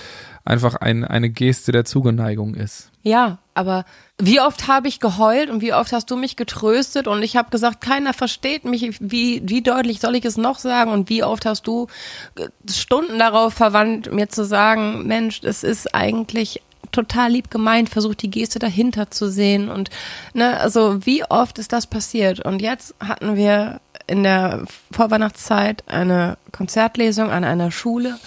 einfach 0.44 0.76
ein, 0.76 1.04
eine 1.04 1.28
Geste 1.30 1.72
der 1.72 1.84
Zugeneigung 1.84 2.54
ist. 2.54 2.90
Ja, 3.02 3.38
aber 3.54 3.84
wie 4.18 4.40
oft 4.40 4.66
habe 4.66 4.88
ich 4.88 4.98
geheult 4.98 5.50
und 5.50 5.60
wie 5.60 5.74
oft 5.74 5.92
hast 5.92 6.10
du 6.10 6.16
mich 6.16 6.36
getröstet 6.36 7.06
und 7.06 7.22
ich 7.22 7.36
habe 7.36 7.50
gesagt, 7.50 7.80
keiner 7.80 8.12
versteht 8.14 8.64
mich, 8.64 8.96
wie, 9.00 9.42
wie 9.44 9.60
deutlich 9.62 10.00
soll 10.00 10.14
ich 10.14 10.24
es 10.24 10.36
noch 10.36 10.58
sagen 10.58 10.90
und 10.90 11.10
wie 11.10 11.22
oft 11.22 11.44
hast 11.44 11.66
du 11.66 11.88
äh, 12.36 12.48
Stunden 12.70 13.18
darauf 13.18 13.52
verwandt, 13.54 14.12
mir 14.12 14.28
zu 14.28 14.44
sagen, 14.44 15.06
Mensch, 15.06 15.40
es 15.42 15.64
ist 15.64 15.94
eigentlich 15.94 16.62
total 16.92 17.32
lieb 17.32 17.50
gemeint, 17.50 17.88
versucht 17.88 18.22
die 18.22 18.30
Geste 18.30 18.58
dahinter 18.58 19.10
zu 19.10 19.30
sehen 19.30 19.68
und 19.68 19.90
ne, 20.34 20.58
also 20.60 21.04
wie 21.04 21.24
oft 21.24 21.58
ist 21.58 21.72
das 21.72 21.86
passiert 21.86 22.40
und 22.40 22.62
jetzt 22.62 22.94
hatten 23.00 23.36
wir 23.36 23.80
in 24.06 24.22
der 24.22 24.64
Vorweihnachtszeit 24.90 25.84
eine 25.88 26.36
Konzertlesung 26.52 27.30
an 27.30 27.44
einer 27.44 27.70
Schule 27.70 28.18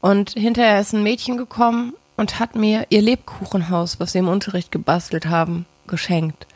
und 0.00 0.30
hinterher 0.30 0.80
ist 0.80 0.92
ein 0.92 1.02
Mädchen 1.02 1.36
gekommen 1.36 1.94
und 2.16 2.38
hat 2.38 2.54
mir 2.56 2.86
ihr 2.90 3.02
Lebkuchenhaus, 3.02 4.00
was 4.00 4.12
sie 4.12 4.18
im 4.18 4.28
Unterricht 4.28 4.70
gebastelt 4.70 5.26
haben, 5.26 5.66
geschenkt. 5.86 6.46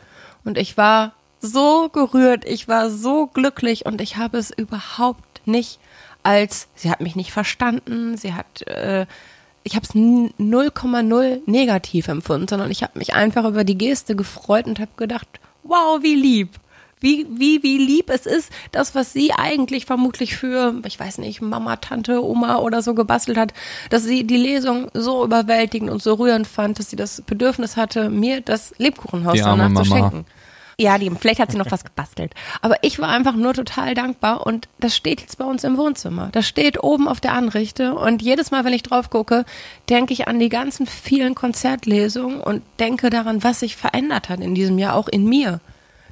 Und 0.43 0.57
ich 0.57 0.77
war 0.77 1.13
so 1.39 1.89
gerührt, 1.89 2.45
ich 2.45 2.67
war 2.67 2.89
so 2.89 3.27
glücklich 3.27 3.85
und 3.85 4.01
ich 4.01 4.17
habe 4.17 4.37
es 4.37 4.51
überhaupt 4.51 5.45
nicht 5.45 5.79
als, 6.23 6.67
sie 6.75 6.91
hat 6.91 7.01
mich 7.01 7.15
nicht 7.15 7.31
verstanden, 7.31 8.17
sie 8.17 8.33
hat, 8.33 8.61
äh, 8.67 9.05
ich 9.63 9.75
habe 9.75 9.85
es 9.85 9.93
0,0 9.93 11.41
negativ 11.45 12.07
empfunden, 12.07 12.47
sondern 12.47 12.71
ich 12.71 12.83
habe 12.83 12.97
mich 12.97 13.13
einfach 13.13 13.45
über 13.45 13.63
die 13.63 13.77
Geste 13.77 14.15
gefreut 14.15 14.65
und 14.65 14.79
habe 14.79 14.91
gedacht, 14.97 15.27
wow, 15.63 16.01
wie 16.01 16.15
lieb. 16.15 16.49
Wie, 16.99 17.27
wie, 17.29 17.61
wie 17.61 17.77
lieb 17.77 18.09
es 18.09 18.25
ist, 18.25 18.51
das, 18.71 18.95
was 18.95 19.13
sie 19.13 19.31
eigentlich 19.31 19.85
vermutlich 19.85 20.35
für, 20.35 20.81
ich 20.83 20.99
weiß 20.99 21.19
nicht, 21.19 21.41
Mama, 21.41 21.75
Tante, 21.75 22.25
Oma 22.25 22.57
oder 22.57 22.81
so 22.81 22.95
gebastelt 22.95 23.37
hat, 23.37 23.53
dass 23.91 24.03
sie 24.03 24.23
die 24.23 24.37
Lesung 24.37 24.89
so 24.95 25.23
überwältigend 25.23 25.91
und 25.91 26.01
so 26.01 26.15
rührend 26.15 26.47
fand, 26.47 26.79
dass 26.79 26.89
sie 26.89 26.95
das 26.95 27.21
Bedürfnis 27.21 27.77
hatte, 27.77 28.09
mir 28.09 28.41
das 28.41 28.73
Lebkuchenhaus 28.79 29.37
danach 29.37 29.67
zu 29.67 29.73
Mama. 29.73 29.85
schenken. 29.85 30.25
Ja, 30.79 30.99
die, 30.99 31.09
vielleicht 31.09 31.39
hat 31.39 31.51
sie 31.51 31.57
noch 31.57 31.71
was 31.71 31.83
gebastelt. 31.83 32.35
Aber 32.61 32.75
ich 32.83 32.99
war 32.99 33.09
einfach 33.09 33.35
nur 33.35 33.55
total 33.55 33.95
dankbar 33.95 34.45
und 34.45 34.69
das 34.79 34.95
steht 34.95 35.21
jetzt 35.21 35.39
bei 35.39 35.45
uns 35.45 35.63
im 35.63 35.75
Wohnzimmer. 35.75 36.29
Das 36.31 36.47
steht 36.47 36.83
oben 36.83 37.07
auf 37.07 37.19
der 37.19 37.33
Anrichte 37.33 37.95
und 37.95 38.21
jedes 38.21 38.51
Mal, 38.51 38.63
wenn 38.63 38.73
ich 38.73 38.83
drauf 38.83 39.09
gucke, 39.09 39.43
denke 39.89 40.13
ich 40.13 40.27
an 40.27 40.39
die 40.39 40.49
ganzen 40.49 40.85
vielen 40.85 41.33
Konzertlesungen 41.33 42.41
und 42.41 42.61
denke 42.79 43.09
daran, 43.09 43.43
was 43.43 43.61
sich 43.61 43.75
verändert 43.75 44.29
hat 44.29 44.39
in 44.39 44.53
diesem 44.53 44.77
Jahr, 44.77 44.95
auch 44.95 45.07
in 45.07 45.25
mir. 45.25 45.61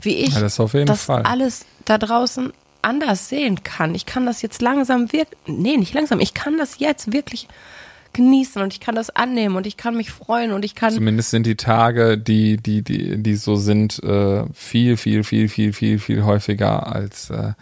Wie 0.01 0.15
ich 0.15 0.33
Ja, 0.33 0.41
das 0.41 0.55
das 0.55 1.09
alles 1.09 1.65
da 1.85 1.99
draußen 1.99 2.51
anders 2.81 3.29
sehen 3.29 3.63
kann. 3.63 3.93
Ich 3.93 4.07
kann 4.07 4.25
das 4.25 4.41
jetzt 4.41 4.63
langsam 4.63 5.11
wirklich, 5.13 5.39
nee, 5.45 5.77
nicht 5.77 5.93
langsam, 5.93 6.19
ich 6.19 6.33
kann 6.33 6.57
das 6.57 6.79
jetzt 6.79 7.13
wirklich 7.13 7.47
genießen 8.15 8.61
und 8.61 8.73
ich 8.73 8.79
kann 8.79 8.95
das 8.95 9.09
annehmen 9.11 9.55
und 9.55 9.67
ich 9.67 9.77
kann 9.77 9.95
mich 9.95 10.09
freuen 10.11 10.51
und 10.51 10.65
ich 10.65 10.73
kann. 10.73 10.91
Zumindest 10.91 11.29
sind 11.29 11.45
die 11.45 11.55
Tage, 11.55 12.17
die, 12.17 12.57
die, 12.57 12.81
die, 12.81 13.21
die 13.21 13.35
so 13.35 13.55
sind, 13.55 14.01
äh, 14.03 14.43
viel, 14.53 14.97
viel, 14.97 15.23
viel, 15.23 15.47
viel, 15.49 15.71
viel, 15.73 15.99
viel 15.99 16.23
häufiger 16.23 16.91
als 16.91 17.29
äh, 17.29 17.53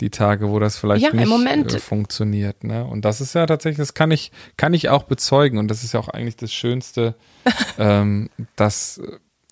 die 0.00 0.10
Tage, 0.10 0.50
wo 0.50 0.58
das 0.58 0.76
vielleicht 0.76 1.04
Ja, 1.04 1.10
im 1.10 1.16
nicht 1.16 1.28
Moment- 1.28 1.72
äh, 1.74 1.78
funktioniert. 1.78 2.64
Ne? 2.64 2.84
Und 2.84 3.04
das 3.04 3.20
ist 3.20 3.34
ja 3.34 3.46
tatsächlich, 3.46 3.78
das 3.78 3.94
kann 3.94 4.10
ich, 4.10 4.32
kann 4.56 4.74
ich 4.74 4.88
auch 4.90 5.04
bezeugen. 5.04 5.58
Und 5.58 5.68
das 5.68 5.84
ist 5.84 5.94
ja 5.94 6.00
auch 6.00 6.08
eigentlich 6.08 6.36
das 6.36 6.52
Schönste, 6.52 7.14
ähm, 7.78 8.28
das 8.56 9.00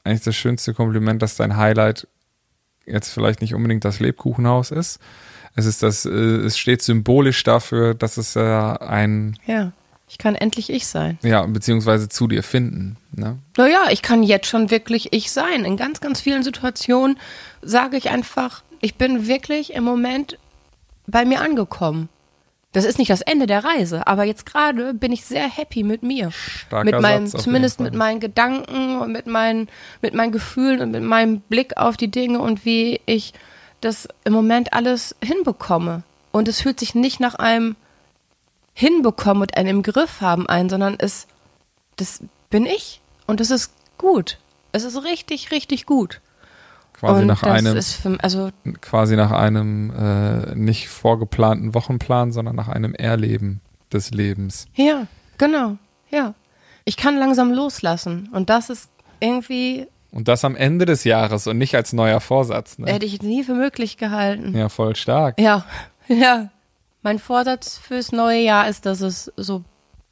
eigentlich 0.05 0.23
das 0.23 0.35
schönste 0.37 0.75
Kompliment, 0.75 1.23
dass 1.23 1.37
dein 1.37 1.57
Highlight 1.57 2.09
jetzt 2.87 3.11
vielleicht 3.11 3.41
nicht 3.41 3.55
unbedingt 3.55 3.85
das 3.85 4.01
Lebkuchenhaus 4.01 4.71
ist. 4.73 4.99
Es 5.55 5.67
ist 5.67 5.83
das, 5.83 6.05
äh, 6.05 6.11
es 6.11 6.59
steht 6.59 6.83
symbolisch 6.83 7.43
dafür, 7.45 7.95
dass 7.95 8.17
es 8.17 8.35
äh, 8.37 8.41
ein, 8.41 9.37
Ja, 9.47 9.73
ich 10.11 10.19
kann 10.19 10.35
endlich 10.35 10.71
ich 10.71 10.89
sein. 10.89 11.19
ja, 11.23 11.47
beziehungsweise 11.47 12.09
zu 12.09 12.27
dir 12.27 12.43
finden. 12.43 12.97
Ne? 13.13 13.39
Naja, 13.57 13.85
ich 13.91 14.03
kann 14.03 14.25
jetzt 14.25 14.49
schon 14.49 14.71
wirklich 14.71 15.13
ich 15.13 15.31
sein. 15.31 15.65
In 15.65 15.77
ganz, 15.77 16.01
ganz 16.01 16.21
vielen 16.21 16.43
Situationen 16.43 17.17
sage 17.63 17.97
ich 17.97 18.11
einfach, 18.11 18.65
ich 18.81 18.97
bin 18.97 19.29
wirklich 19.29 19.73
im 19.73 19.85
Moment 19.85 20.37
bei 21.07 21.25
mir 21.25 21.41
angekommen. 21.41 22.09
Das 22.73 22.85
ist 22.85 22.99
nicht 22.99 23.11
das 23.11 23.21
Ende 23.21 23.47
der 23.47 23.65
Reise, 23.65 24.07
aber 24.09 24.25
jetzt 24.25 24.47
gerade 24.47 24.95
bin 24.95 25.13
ich 25.13 25.25
sehr 25.25 25.49
happy 25.49 25.85
mit 25.85 26.03
mir. 26.03 26.33
Starker 26.33 26.85
mit 26.85 27.01
meinen, 27.01 27.27
zumindest 27.29 27.79
mit 27.79 27.95
meinen 27.95 28.19
Gedanken 28.19 28.99
und 28.99 29.13
mit 29.13 29.29
meinen, 29.29 29.69
mit 30.03 30.15
meinen 30.15 30.33
Gefühlen 30.33 30.81
und 30.81 30.91
mit 30.91 31.03
meinem 31.05 31.41
Blick 31.41 31.77
auf 31.77 31.97
die 31.97 32.11
Dinge 32.11 32.41
und 32.41 32.65
wie 32.65 33.01
ich 33.07 33.33
das 33.81 34.09
im 34.25 34.33
Moment 34.33 34.73
alles 34.73 35.15
hinbekomme. 35.23 36.03
Und 36.33 36.49
es 36.49 36.61
fühlt 36.63 36.81
sich 36.81 36.97
nicht 36.97 37.21
nach 37.21 37.37
einem 37.37 37.77
Hinbekommen 38.73 39.43
und 39.43 39.57
einem 39.57 39.69
im 39.69 39.83
Griff 39.83 40.21
haben 40.21 40.49
ein, 40.49 40.69
sondern 40.69 40.97
es, 40.99 41.27
das 41.97 42.23
bin 42.51 42.67
ich. 42.67 43.01
Und 43.27 43.41
das 43.41 43.51
ist 43.51 43.73
gut. 43.99 44.39
Es 44.73 44.85
ist 44.85 45.05
richtig, 45.05 45.51
richtig 45.51 45.87
gut. 45.87 46.21
Quasi 46.95 47.23
und 47.23 47.27
nach 47.29 47.43
einem, 47.43 47.81
für, 47.81 48.19
also 48.21 48.51
quasi 48.83 49.17
nach 49.17 49.31
einem 49.31 49.91
äh, 49.91 50.55
nicht 50.55 50.89
vorgeplanten 50.89 51.75
Wochenplan, 51.75 52.31
sondern 52.31 52.55
nach 52.57 52.69
einem 52.69 52.95
Erleben 52.95 53.61
des 53.93 54.11
Lebens. 54.11 54.67
Ja, 54.75 55.07
genau, 55.39 55.77
ja. 56.11 56.35
Ich 56.85 56.97
kann 56.97 57.17
langsam 57.17 57.53
loslassen 57.53 58.29
und 58.33 58.51
das 58.51 58.69
ist 58.69 58.91
irgendwie, 59.21 59.87
Und 60.11 60.29
das 60.29 60.45
am 60.45 60.57
Ende 60.57 60.85
des 60.85 61.05
Jahres 61.05 61.47
und 61.47 61.57
nicht 61.59 61.75
als 61.75 61.93
neuer 61.93 62.21
Vorsatz. 62.21 62.79
Ne? 62.79 62.93
hätte 62.93 63.07
ich 63.07 63.23
nie 63.23 63.45
für 63.45 63.55
möglich 63.55 63.97
gehalten. 63.97 64.57
Ja, 64.57 64.69
voll 64.69 64.95
stark. 64.97 65.41
Ja, 65.41 65.65
ja. 66.09 66.51
Mein 67.03 67.19
Vorsatz 67.19 67.79
fürs 67.79 68.13
neue 68.13 68.41
Jahr 68.41 68.69
ist, 68.69 68.85
dass 68.87 69.01
es 69.01 69.33
so 69.37 69.65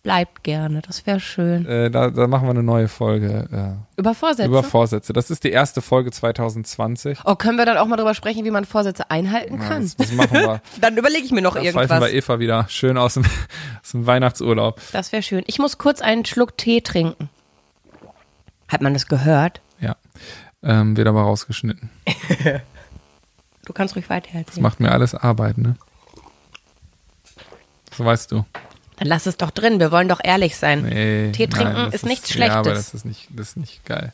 bleibt 0.03 0.43
gerne. 0.45 0.81
Das 0.81 1.05
wäre 1.07 1.21
schön. 1.21 1.67
Äh, 1.67 1.91
da, 1.91 2.09
da 2.11 2.27
machen 2.29 2.47
wir 2.47 2.51
eine 2.51 2.63
neue 2.63 2.89
Folge 2.89 3.77
Über 3.97 4.11
äh, 4.11 4.15
Vorsätze? 4.15 4.49
über 4.49 4.63
Vorsätze. 4.63 5.13
Das 5.13 5.31
ist 5.31 5.45
die 5.45 5.51
erste 5.51 5.83
Folge 5.83 6.11
2020. 6.11 7.19
oh, 7.25 7.35
können 7.35 7.59
wir 7.59 7.67
dann 7.67 7.77
auch 7.77 7.87
mal 7.87 7.97
drüber 7.97 8.15
sprechen, 8.15 8.45
wie 8.45 8.51
man 8.51 8.65
Vorsätze 8.65 9.11
einhalten 9.11 9.61
Ja, 9.61 9.69
kann? 9.69 9.83
das, 9.83 9.97
das 9.97 10.13
machen 10.13 10.33
wir. 10.33 10.63
Dann 10.81 10.97
überlege 10.97 11.25
ich 11.25 11.33
mir 11.33 11.43
noch 11.43 11.55
Da 11.57 11.63
irgendwas. 11.63 12.01
wir 12.01 12.13
Eva 12.15 12.39
wieder 12.39 12.67
schön 12.69 12.97
aus 12.97 13.15
dem, 13.15 13.25
aus 13.83 13.91
dem 13.91 14.07
Weihnachtsurlaub. 14.07 14.81
Das 14.93 15.13
wäre 15.13 15.23
schön. 15.23 15.43
Ich 15.47 15.59
muss 15.59 15.77
kurz 15.79 16.01
einen 16.01 16.25
Schluck 16.25 16.57
Tee 16.57 16.81
trinken. 16.81 17.29
Hat 18.69 18.81
man 18.81 18.95
das 18.95 19.09
gehört? 19.09 19.61
Ja. 19.81 19.97
Ähm, 20.63 20.97
wird 20.97 21.09
aber 21.09 21.23
rausgeschnitten. 21.23 21.91
Du 23.65 23.75
kannst 23.75 23.95
ruhig 23.97 24.09
weiter 24.09 24.31
Das 24.47 24.59
macht 24.61 24.81
mir 24.81 24.91
alles 24.93 25.15
Arbeit, 25.15 25.59
ne? 25.59 25.77
So 27.99 28.05
weißt 28.05 28.31
du. 28.31 28.45
Dann 28.97 29.09
lass 29.09 29.27
es 29.27 29.37
doch 29.37 29.51
drin. 29.51 29.81
Wir 29.81 29.91
wollen 29.91 30.09
doch 30.09 30.21
ehrlich 30.23 30.57
sein. 30.57 30.83
Nee, 30.83 31.33
Tee 31.33 31.49
trinken 31.49 31.73
nein, 31.73 31.85
das 31.87 31.95
ist 31.97 32.07
nichts 32.07 32.33
Ja, 32.33 32.47
aber 32.47 32.63
Schlechtes. 32.71 32.93
das 32.93 32.95
ist 32.95 33.05
nicht, 33.05 33.29
das 33.31 33.49
ist 33.49 33.57
nicht 33.57 33.85
geil. 33.85 34.13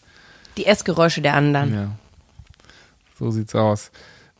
Die 0.56 0.64
Essgeräusche 0.64 1.20
der 1.20 1.34
anderen. 1.34 1.74
Ja. 1.74 1.90
So 3.18 3.30
sieht's 3.30 3.54
aus. 3.54 3.90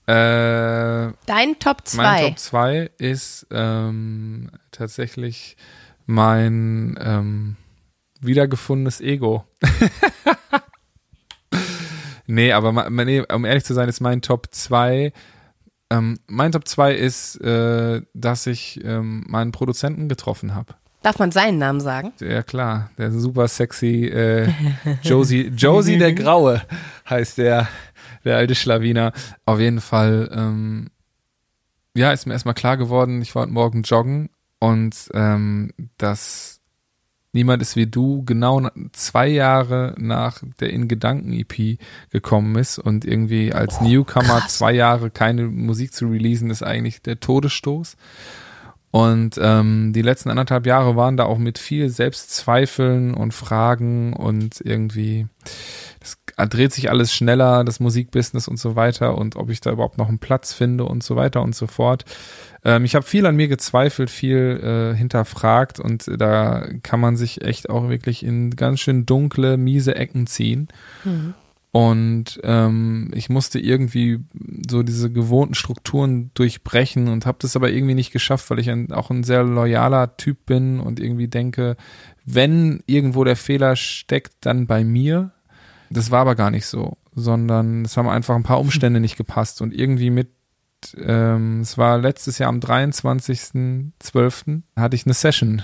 Äh, 0.07 1.13
Dein 1.27 1.59
Top 1.61 1.83
mein 1.95 2.19
2. 2.19 2.29
Top 2.29 2.39
2 2.39 2.91
ist 2.97 3.47
ähm, 3.51 4.51
tatsächlich 4.71 5.59
mein 6.07 6.99
ähm, 7.03 7.57
wiedergefundenes 8.21 9.03
Ego. 9.03 9.45
nee, 12.27 12.51
aber 12.53 12.89
nee, 12.89 13.23
um 13.31 13.45
ehrlich 13.45 13.65
zu 13.65 13.75
sein, 13.75 13.91
ist 13.91 14.01
mein 14.01 14.23
Top 14.23 14.47
2 14.51 15.13
ähm, 15.91 16.19
mein 16.27 16.53
Top 16.53 16.67
2 16.67 16.95
ist, 16.95 17.37
äh, 17.41 18.03
dass 18.15 18.47
ich 18.47 18.83
ähm, 18.85 19.25
meinen 19.29 19.53
Produzenten 19.53 20.09
getroffen 20.09 20.55
habe. 20.55 20.75
Darf 21.03 21.19
man 21.19 21.33
seinen 21.33 21.59
Namen 21.59 21.81
sagen? 21.81 22.15
Ja 22.21 22.43
klar, 22.43 22.91
der 22.97 23.13
super 23.13 23.47
sexy 23.47 24.07
äh, 24.07 24.51
Josie, 25.03 25.49
Josie 25.57 25.99
der 25.99 26.15
Graue 26.15 26.63
heißt 27.09 27.37
der, 27.37 27.69
der 28.25 28.39
alte 28.39 28.55
Schlawiner. 28.55 29.13
Auf 29.45 29.61
jeden 29.61 29.83
Fall, 29.83 30.31
ähm, 30.33 30.91
ja, 31.95 32.11
ist 32.13 32.27
mir 32.27 32.33
erstmal 32.33 32.55
klar 32.55 32.79
geworden, 32.79 33.21
ich 33.21 33.35
war 33.35 33.43
heute 33.43 33.53
Morgen 33.53 33.83
joggen 33.83 34.31
und 34.61 35.11
ähm, 35.13 35.73
dass 35.99 36.54
niemand 37.35 37.61
ist 37.63 37.77
wie 37.77 37.87
du 37.87 38.25
genau 38.25 38.61
na- 38.61 38.73
zwei 38.93 39.29
Jahre 39.29 39.95
nach 39.99 40.43
der 40.61 40.71
In 40.71 40.89
Gedanken 40.89 41.33
EP 41.33 41.79
gekommen 42.11 42.57
ist 42.57 42.79
und 42.79 43.05
irgendwie 43.05 43.53
als 43.53 43.81
Newcomer 43.81 44.43
zwei 44.49 44.73
Jahre 44.73 45.11
keine 45.11 45.45
Musik 45.45 45.93
zu 45.93 46.07
releasen, 46.07 46.51
ist 46.51 46.63
eigentlich 46.63 47.03
der 47.03 47.21
Todesstoß. 47.21 47.97
Und 48.91 49.41
ähm, 49.43 49.93
die 49.93 50.03
letzten 50.03 50.31
anderthalb 50.31 50.67
Jahre 50.67 50.95
waren 50.95 51.17
da 51.17 51.25
auch 51.25 51.39
mit 51.39 51.59
viel 51.59 51.89
Selbstzweifeln 51.89 53.13
und 53.13 53.35
Fragen 53.35 54.13
und 54.13 54.61
irgendwie, 54.65 55.27
dreht 56.37 56.73
sich 56.73 56.91
alles 56.91 57.13
schneller, 57.13 57.65
das 57.65 57.81
Musikbusiness 57.81 58.49
und 58.49 58.59
so 58.59 58.77
weiter 58.77 59.17
und 59.17 59.37
ob 59.37 59.51
ich 59.51 59.61
da 59.61 59.71
überhaupt 59.71 59.99
noch 59.99 60.09
einen 60.09 60.19
Platz 60.19 60.53
finde 60.53 60.85
und 60.85 61.03
so 61.03 61.17
weiter 61.17 61.43
und 61.43 61.55
so 61.55 61.67
fort. 61.67 62.05
Ähm, 62.65 62.85
ich 62.85 62.95
habe 62.95 63.07
viel 63.07 63.27
an 63.27 63.37
mir 63.37 63.49
gezweifelt, 63.49 64.11
viel 64.11 64.61
äh, 64.95 64.97
hinterfragt 64.97 65.81
und 65.81 66.11
da 66.19 66.67
kann 66.83 67.01
man 67.01 67.17
sich 67.17 67.43
echt 67.43 67.71
auch 67.71 67.89
wirklich 67.89 68.25
in 68.25 68.51
ganz 68.57 68.81
schön 68.81 69.07
dunkle, 69.07 69.57
miese 69.57 69.95
Ecken 69.95 70.27
ziehen. 70.27 70.69
Und 71.75 72.39
ähm, 72.45 73.11
ich 73.15 73.31
musste 73.31 73.59
irgendwie 73.59 74.21
so 74.71 74.85
diese 74.85 75.11
gewohnten 75.11 75.55
Strukturen 75.55 76.31
durchbrechen 76.35 77.09
und 77.09 77.27
habe 77.27 77.39
das 77.41 77.57
aber 77.57 77.69
irgendwie 77.69 77.97
nicht 77.97 78.13
geschafft, 78.13 78.49
weil 78.49 78.61
ich 78.61 78.71
ein, 78.71 78.93
auch 78.93 79.11
ein 79.11 79.25
sehr 79.25 79.43
loyaler 79.43 80.17
Typ 80.17 80.47
bin 80.47 80.79
und 80.79 81.01
irgendwie 81.01 81.27
denke, 81.27 81.77
wenn 82.25 82.85
irgendwo 82.87 83.25
der 83.25 83.35
Fehler 83.35 83.75
steckt, 83.75 84.35
dann 84.43 84.69
bei 84.69 84.85
mir. 84.85 85.33
Das 85.95 86.11
war 86.11 86.23
aber 86.23 86.35
gar 86.35 86.51
nicht 86.51 86.67
so, 86.67 86.97
sondern 87.15 87.85
es 87.85 87.97
haben 87.97 88.09
einfach 88.09 88.35
ein 88.35 88.43
paar 88.43 88.59
Umstände 88.59 88.99
nicht 88.99 89.17
gepasst 89.17 89.63
und 89.63 89.73
irgendwie 89.73 90.11
mit, 90.11 90.31
ähm, 90.99 91.61
es 91.61 91.79
war 91.79 91.99
letztes 91.99 92.39
Jahr 92.39 92.49
am 92.49 92.59
23.12. 92.59 94.63
hatte 94.77 94.97
ich 94.97 95.07
eine 95.07 95.15
Session 95.15 95.63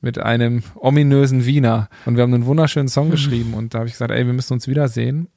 mit 0.00 0.18
einem 0.18 0.64
ominösen 0.74 1.46
Wiener. 1.46 1.88
Und 2.04 2.16
wir 2.16 2.24
haben 2.24 2.34
einen 2.34 2.46
wunderschönen 2.46 2.88
Song 2.88 3.10
geschrieben 3.10 3.54
und 3.54 3.74
da 3.74 3.78
habe 3.78 3.88
ich 3.88 3.94
gesagt, 3.94 4.10
ey, 4.10 4.26
wir 4.26 4.34
müssen 4.34 4.54
uns 4.54 4.66
wiedersehen. 4.66 5.28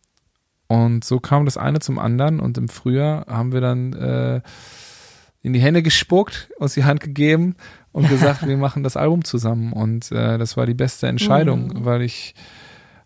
Und 0.68 1.06
so 1.06 1.20
kam 1.20 1.46
das 1.46 1.58
eine 1.58 1.80
zum 1.80 2.00
anderen 2.00 2.40
und 2.40 2.58
im 2.58 2.68
Frühjahr 2.68 3.28
haben 3.28 3.54
wir 3.54 3.62
dann 3.62 3.94
äh, 3.94 4.42
in 5.44 5.54
die 5.54 5.62
Hände 5.62 5.84
gespuckt, 5.84 6.50
uns 6.58 6.74
die 6.74 6.84
Hand 6.84 7.00
gegeben 7.00 7.56
und 7.92 8.10
gesagt, 8.10 8.48
wir 8.48 8.58
machen 8.58 8.82
das 8.84 8.98
Album 8.98 9.24
zusammen. 9.24 9.74
Und 9.74 10.12
äh, 10.12 10.40
das 10.40 10.58
war 10.58 10.66
die 10.66 10.74
beste 10.74 11.06
Entscheidung, 11.08 11.86
weil 11.86 12.02
ich 12.02 12.34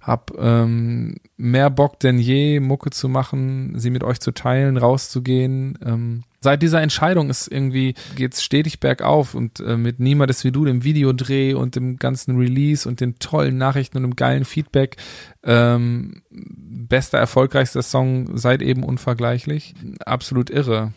hab 0.01 0.31
ähm, 0.39 1.15
mehr 1.37 1.69
Bock 1.69 1.99
denn 1.99 2.17
je, 2.17 2.59
Mucke 2.59 2.89
zu 2.89 3.07
machen, 3.07 3.73
sie 3.77 3.91
mit 3.91 4.03
euch 4.03 4.19
zu 4.19 4.31
teilen, 4.31 4.77
rauszugehen. 4.77 5.77
Ähm, 5.85 6.23
seit 6.39 6.63
dieser 6.63 6.81
Entscheidung 6.81 7.29
ist 7.29 7.47
irgendwie, 7.47 7.93
geht's 8.15 8.43
stetig 8.43 8.79
bergauf 8.79 9.35
und 9.35 9.59
äh, 9.59 9.77
mit 9.77 9.99
Niemand 9.99 10.31
ist 10.31 10.43
wie 10.43 10.51
du, 10.51 10.65
dem 10.65 10.83
Videodreh 10.83 11.53
und 11.53 11.75
dem 11.75 11.97
ganzen 11.97 12.35
Release 12.35 12.89
und 12.89 12.99
den 12.99 13.19
tollen 13.19 13.59
Nachrichten 13.59 13.97
und 13.97 14.03
dem 14.03 14.15
geilen 14.15 14.43
Feedback, 14.43 14.97
ähm, 15.43 16.23
bester, 16.31 17.19
erfolgreichster 17.19 17.83
Song 17.83 18.37
seit 18.37 18.63
eben 18.63 18.83
unvergleichlich. 18.83 19.75
Absolut 20.03 20.49
irre. 20.49 20.93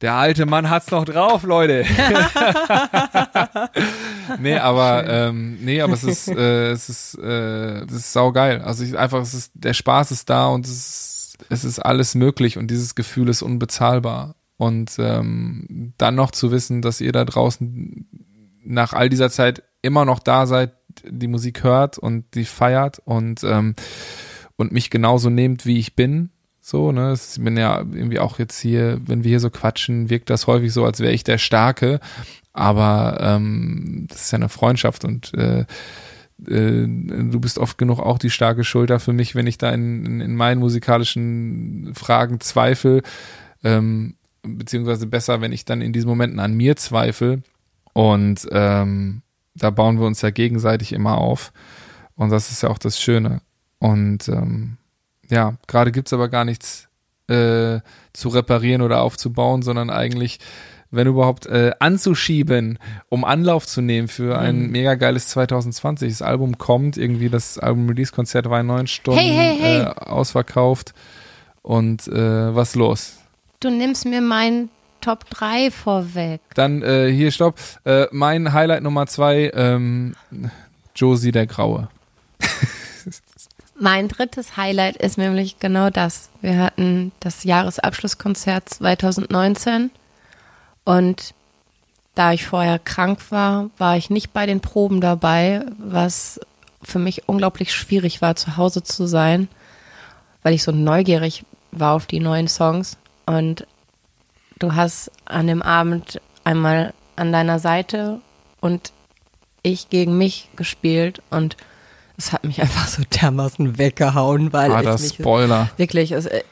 Der 0.00 0.14
alte 0.14 0.46
Mann 0.46 0.70
hat's 0.70 0.90
noch 0.90 1.04
drauf, 1.04 1.44
Leute. 1.44 1.84
nee, 4.40 4.56
aber 4.56 5.06
ähm, 5.08 5.58
nee, 5.60 5.80
aber 5.80 5.94
es 5.94 6.04
ist 6.04 6.28
äh, 6.28 6.70
es 6.70 6.88
ist 6.88 7.18
äh, 7.18 7.84
es 7.84 7.92
ist 7.92 8.12
saugeil. 8.12 8.60
Also 8.62 8.84
ich, 8.84 8.96
einfach 8.98 9.20
es 9.22 9.34
ist 9.34 9.52
der 9.54 9.74
Spaß 9.74 10.10
ist 10.10 10.30
da 10.30 10.48
und 10.48 10.66
es 10.66 10.72
ist 10.72 11.36
es 11.50 11.64
ist 11.64 11.78
alles 11.80 12.14
möglich 12.14 12.58
und 12.58 12.70
dieses 12.70 12.94
Gefühl 12.94 13.28
ist 13.28 13.42
unbezahlbar. 13.42 14.36
Und 14.56 14.92
ähm, 14.98 15.94
dann 15.98 16.14
noch 16.14 16.30
zu 16.30 16.52
wissen, 16.52 16.80
dass 16.80 17.00
ihr 17.00 17.10
da 17.10 17.24
draußen 17.24 18.06
nach 18.62 18.92
all 18.92 19.08
dieser 19.08 19.28
Zeit 19.28 19.64
immer 19.82 20.04
noch 20.04 20.20
da 20.20 20.46
seid, 20.46 20.72
die 21.04 21.26
Musik 21.26 21.64
hört 21.64 21.98
und 21.98 22.24
die 22.34 22.44
feiert 22.44 23.00
und 23.04 23.42
ähm, 23.42 23.74
und 24.56 24.70
mich 24.70 24.90
genauso 24.90 25.28
nehmt, 25.28 25.66
wie 25.66 25.78
ich 25.78 25.96
bin, 25.96 26.30
So, 26.66 26.92
ne? 26.92 27.12
Ich 27.12 27.44
bin 27.44 27.58
ja 27.58 27.80
irgendwie 27.80 28.18
auch 28.18 28.38
jetzt 28.38 28.58
hier, 28.58 28.98
wenn 29.04 29.22
wir 29.22 29.28
hier 29.28 29.40
so 29.40 29.50
quatschen, 29.50 30.08
wirkt 30.08 30.30
das 30.30 30.46
häufig 30.46 30.72
so, 30.72 30.86
als 30.86 30.98
wäre 31.00 31.12
ich 31.12 31.22
der 31.22 31.36
Starke. 31.36 32.00
Aber 32.54 33.18
ähm, 33.20 34.06
das 34.08 34.22
ist 34.22 34.30
ja 34.30 34.36
eine 34.36 34.48
Freundschaft 34.48 35.04
und 35.04 35.34
äh, 35.34 35.60
äh, 35.60 36.86
du 36.86 37.40
bist 37.40 37.58
oft 37.58 37.76
genug 37.78 37.98
auch 37.98 38.18
die 38.18 38.30
starke 38.30 38.64
Schulter 38.64 39.00
für 39.00 39.12
mich, 39.12 39.34
wenn 39.34 39.46
ich 39.46 39.58
da 39.58 39.70
in, 39.70 40.06
in, 40.06 40.20
in 40.20 40.36
meinen 40.36 40.60
musikalischen 40.60 41.92
Fragen 41.94 42.40
zweifle. 42.40 43.02
Ähm, 43.62 44.14
beziehungsweise 44.42 45.06
besser, 45.06 45.40
wenn 45.40 45.52
ich 45.52 45.64
dann 45.64 45.80
in 45.80 45.92
diesen 45.92 46.08
Momenten 46.08 46.38
an 46.38 46.54
mir 46.54 46.76
zweifle. 46.76 47.42
Und 47.92 48.46
ähm, 48.52 49.22
da 49.54 49.70
bauen 49.70 49.98
wir 49.98 50.06
uns 50.06 50.22
ja 50.22 50.30
gegenseitig 50.30 50.92
immer 50.92 51.18
auf. 51.18 51.52
Und 52.16 52.30
das 52.30 52.50
ist 52.50 52.62
ja 52.62 52.68
auch 52.68 52.78
das 52.78 53.00
Schöne. 53.00 53.40
Und 53.78 54.28
ähm, 54.28 54.76
ja, 55.28 55.54
gerade 55.66 55.92
gibt's 55.92 56.12
aber 56.12 56.28
gar 56.28 56.44
nichts 56.44 56.88
äh, 57.28 57.80
zu 58.12 58.28
reparieren 58.28 58.82
oder 58.82 59.00
aufzubauen, 59.00 59.62
sondern 59.62 59.90
eigentlich, 59.90 60.38
wenn 60.94 61.06
überhaupt, 61.06 61.46
äh, 61.46 61.72
anzuschieben, 61.78 62.78
um 63.08 63.24
Anlauf 63.24 63.66
zu 63.66 63.80
nehmen 63.80 64.08
für 64.08 64.38
ein 64.38 64.62
mhm. 64.62 64.70
mega 64.70 64.94
geiles 64.94 65.28
2020. 65.28 66.10
Das 66.10 66.22
Album 66.22 66.58
kommt, 66.58 66.96
irgendwie 66.96 67.28
das 67.28 67.58
Album-Release-Konzert 67.58 68.48
war 68.50 68.60
in 68.60 68.66
neun 68.66 68.86
Stunden 68.86 69.20
hey, 69.20 69.32
hey, 69.32 69.58
hey. 69.60 69.80
Äh, 69.82 69.86
ausverkauft. 69.86 70.94
Und 71.62 72.06
äh, 72.08 72.54
was 72.54 72.74
los? 72.74 73.18
Du 73.60 73.70
nimmst 73.70 74.04
mir 74.04 74.20
meinen 74.20 74.68
Top 75.00 75.28
3 75.30 75.70
vorweg. 75.70 76.40
Dann 76.54 76.82
äh, 76.82 77.10
hier, 77.10 77.30
stopp. 77.30 77.58
Äh, 77.84 78.06
mein 78.10 78.52
Highlight 78.52 78.82
Nummer 78.82 79.06
2, 79.06 79.52
ähm, 79.54 80.14
Josie 80.94 81.32
der 81.32 81.46
Graue. 81.46 81.88
Mein 83.78 84.08
drittes 84.08 84.56
Highlight 84.56 84.96
ist 84.96 85.18
nämlich 85.18 85.58
genau 85.58 85.90
das. 85.90 86.30
Wir 86.40 86.58
hatten 86.58 87.12
das 87.20 87.44
Jahresabschlusskonzert 87.44 88.68
2019 88.68 89.90
und 90.84 91.34
da 92.14 92.32
ich 92.32 92.46
vorher 92.46 92.78
krank 92.78 93.18
war, 93.30 93.70
war 93.76 93.96
ich 93.96 94.10
nicht 94.10 94.32
bei 94.32 94.46
den 94.46 94.60
Proben 94.60 95.00
dabei, 95.00 95.62
was 95.78 96.40
für 96.82 96.98
mich 96.98 97.28
unglaublich 97.28 97.72
schwierig 97.74 98.22
war, 98.22 98.36
zu 98.36 98.56
Hause 98.56 98.82
zu 98.82 99.06
sein, 99.06 99.48
weil 100.42 100.54
ich 100.54 100.62
so 100.62 100.70
neugierig 100.70 101.44
war 101.72 101.94
auf 101.94 102.06
die 102.06 102.20
neuen 102.20 102.46
Songs. 102.46 102.96
Und 103.26 103.66
du 104.58 104.74
hast 104.74 105.10
an 105.24 105.46
dem 105.46 105.62
Abend 105.62 106.20
einmal 106.44 106.92
an 107.16 107.32
deiner 107.32 107.58
Seite 107.58 108.20
und 108.60 108.92
ich 109.62 109.88
gegen 109.88 110.18
mich 110.18 110.50
gespielt 110.56 111.22
und 111.30 111.56
es 112.16 112.32
hat 112.32 112.44
mich 112.44 112.60
einfach 112.62 112.86
so 112.86 113.02
dermaßen 113.02 113.78
weggehauen, 113.78 114.52
weil 114.52 114.70
ah, 114.70 114.82
das 114.82 115.02
mich 115.02 115.14
Spoiler. 115.14 115.70
Wirklich, 115.76 116.12
es, 116.12 116.26
äh, 116.26 116.44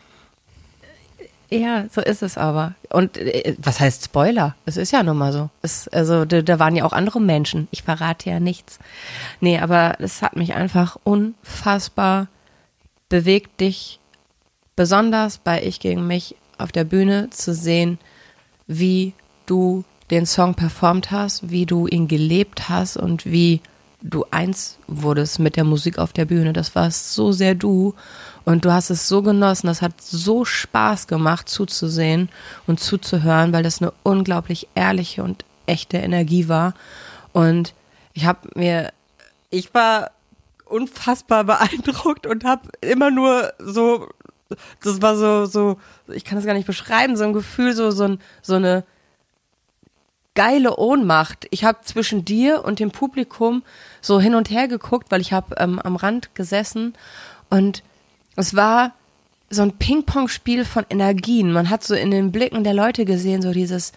ja, 1.58 1.86
so 1.90 2.00
ist 2.00 2.22
es 2.22 2.38
aber. 2.38 2.74
Und 2.90 3.18
äh, 3.18 3.54
was 3.58 3.80
heißt 3.80 4.04
Spoiler? 4.04 4.54
Es 4.64 4.76
ist 4.76 4.92
ja 4.92 5.02
nun 5.02 5.18
mal 5.18 5.32
so. 5.32 5.50
Es, 5.60 5.88
also 5.88 6.24
da, 6.24 6.42
da, 6.42 6.58
waren 6.58 6.76
ja 6.76 6.84
auch 6.84 6.92
andere 6.92 7.20
Menschen. 7.20 7.68
Ich 7.70 7.82
verrate 7.82 8.30
ja 8.30 8.40
nichts. 8.40 8.78
Nee, 9.40 9.58
aber 9.58 9.96
es 9.98 10.22
hat 10.22 10.36
mich 10.36 10.54
einfach 10.54 10.96
unfassbar 11.04 12.28
bewegt, 13.08 13.60
dich 13.60 14.00
besonders 14.76 15.38
bei 15.38 15.62
Ich 15.62 15.80
gegen 15.80 16.06
mich 16.06 16.36
auf 16.58 16.72
der 16.72 16.84
Bühne 16.84 17.30
zu 17.30 17.54
sehen, 17.54 17.98
wie 18.66 19.12
du 19.46 19.84
den 20.10 20.26
Song 20.26 20.54
performt 20.54 21.10
hast, 21.10 21.50
wie 21.50 21.66
du 21.66 21.86
ihn 21.86 22.08
gelebt 22.08 22.68
hast 22.68 22.96
und 22.96 23.26
wie 23.26 23.60
du 24.02 24.24
eins 24.30 24.78
wurdest 24.88 25.38
mit 25.38 25.56
der 25.56 25.64
Musik 25.64 25.98
auf 25.98 26.12
der 26.12 26.24
Bühne. 26.24 26.52
Das 26.52 26.74
war 26.74 26.90
so 26.90 27.32
sehr 27.32 27.54
du 27.54 27.94
und 28.44 28.64
du 28.64 28.72
hast 28.72 28.90
es 28.90 29.08
so 29.08 29.22
genossen. 29.22 29.68
Das 29.68 29.82
hat 29.82 30.00
so 30.00 30.44
Spaß 30.44 31.06
gemacht 31.06 31.48
zuzusehen 31.48 32.28
und 32.66 32.80
zuzuhören, 32.80 33.52
weil 33.52 33.62
das 33.62 33.80
eine 33.80 33.92
unglaublich 34.02 34.68
ehrliche 34.74 35.22
und 35.22 35.44
echte 35.66 35.98
Energie 35.98 36.48
war. 36.48 36.74
Und 37.32 37.74
ich 38.12 38.26
habe 38.26 38.48
mir, 38.54 38.92
ich 39.50 39.72
war 39.74 40.10
unfassbar 40.66 41.44
beeindruckt 41.44 42.26
und 42.26 42.44
habe 42.44 42.68
immer 42.80 43.10
nur 43.10 43.52
so, 43.58 44.08
das 44.82 45.00
war 45.00 45.16
so, 45.16 45.46
so, 45.46 45.78
ich 46.08 46.24
kann 46.24 46.36
das 46.36 46.44
gar 46.44 46.54
nicht 46.54 46.66
beschreiben, 46.66 47.16
so 47.16 47.24
ein 47.24 47.32
Gefühl, 47.32 47.74
so, 47.74 47.90
so, 47.90 48.16
so 48.42 48.54
eine 48.54 48.84
geile 50.34 50.76
Ohnmacht. 50.76 51.46
Ich 51.50 51.64
habe 51.64 51.78
zwischen 51.82 52.24
dir 52.24 52.64
und 52.64 52.78
dem 52.78 52.90
Publikum 52.90 53.62
so 54.00 54.20
hin 54.20 54.34
und 54.34 54.50
her 54.50 54.68
geguckt, 54.68 55.10
weil 55.10 55.20
ich 55.20 55.32
habe 55.32 55.56
ähm, 55.58 55.78
am 55.78 55.96
Rand 55.96 56.34
gesessen 56.34 56.94
und 57.50 57.82
es 58.36 58.56
war 58.56 58.92
so 59.50 59.62
ein 59.62 59.76
Ping-Pong-Spiel 59.76 60.64
von 60.64 60.86
Energien. 60.88 61.52
Man 61.52 61.68
hat 61.68 61.84
so 61.84 61.94
in 61.94 62.10
den 62.10 62.32
Blicken 62.32 62.64
der 62.64 62.72
Leute 62.72 63.04
gesehen, 63.04 63.42
so 63.42 63.52
dieses 63.52 63.92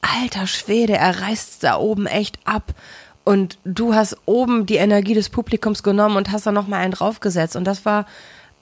alter 0.00 0.46
Schwede, 0.46 0.96
er 0.96 1.20
reißt 1.20 1.62
da 1.62 1.76
oben 1.76 2.06
echt 2.06 2.38
ab. 2.44 2.74
Und 3.22 3.58
du 3.64 3.94
hast 3.94 4.16
oben 4.26 4.66
die 4.66 4.76
Energie 4.76 5.14
des 5.14 5.28
Publikums 5.28 5.82
genommen 5.82 6.16
und 6.16 6.32
hast 6.32 6.46
da 6.46 6.52
nochmal 6.52 6.80
einen 6.80 6.92
draufgesetzt. 6.92 7.54
Und 7.54 7.64
das 7.64 7.84
war 7.84 8.06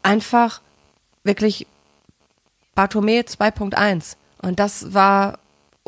einfach 0.03 0.61
wirklich 1.25 1.67
Bartome 2.75 3.21
2.1. 3.21 4.17
Und 4.43 4.59
das 4.59 4.93
war 4.93 5.39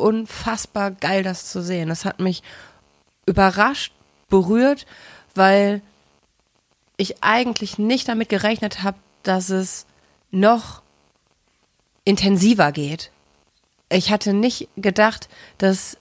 unfassbar 0.01 0.91
geil, 0.91 1.23
das 1.23 1.51
zu 1.51 1.61
sehen. 1.61 1.89
Das 1.89 2.05
hat 2.05 2.19
mich 2.19 2.43
überrascht, 3.25 3.93
berührt, 4.29 4.85
weil 5.35 5.81
ich 6.97 7.23
eigentlich 7.23 7.77
nicht 7.77 8.07
damit 8.07 8.29
gerechnet 8.29 8.83
habe, 8.83 8.97
dass 9.23 9.49
es 9.49 9.85
noch 10.31 10.81
intensiver 12.03 12.71
geht. 12.71 13.11
Ich 13.89 14.11
hatte 14.11 14.33
nicht 14.33 14.69
gedacht, 14.77 15.29
dass 15.57 15.97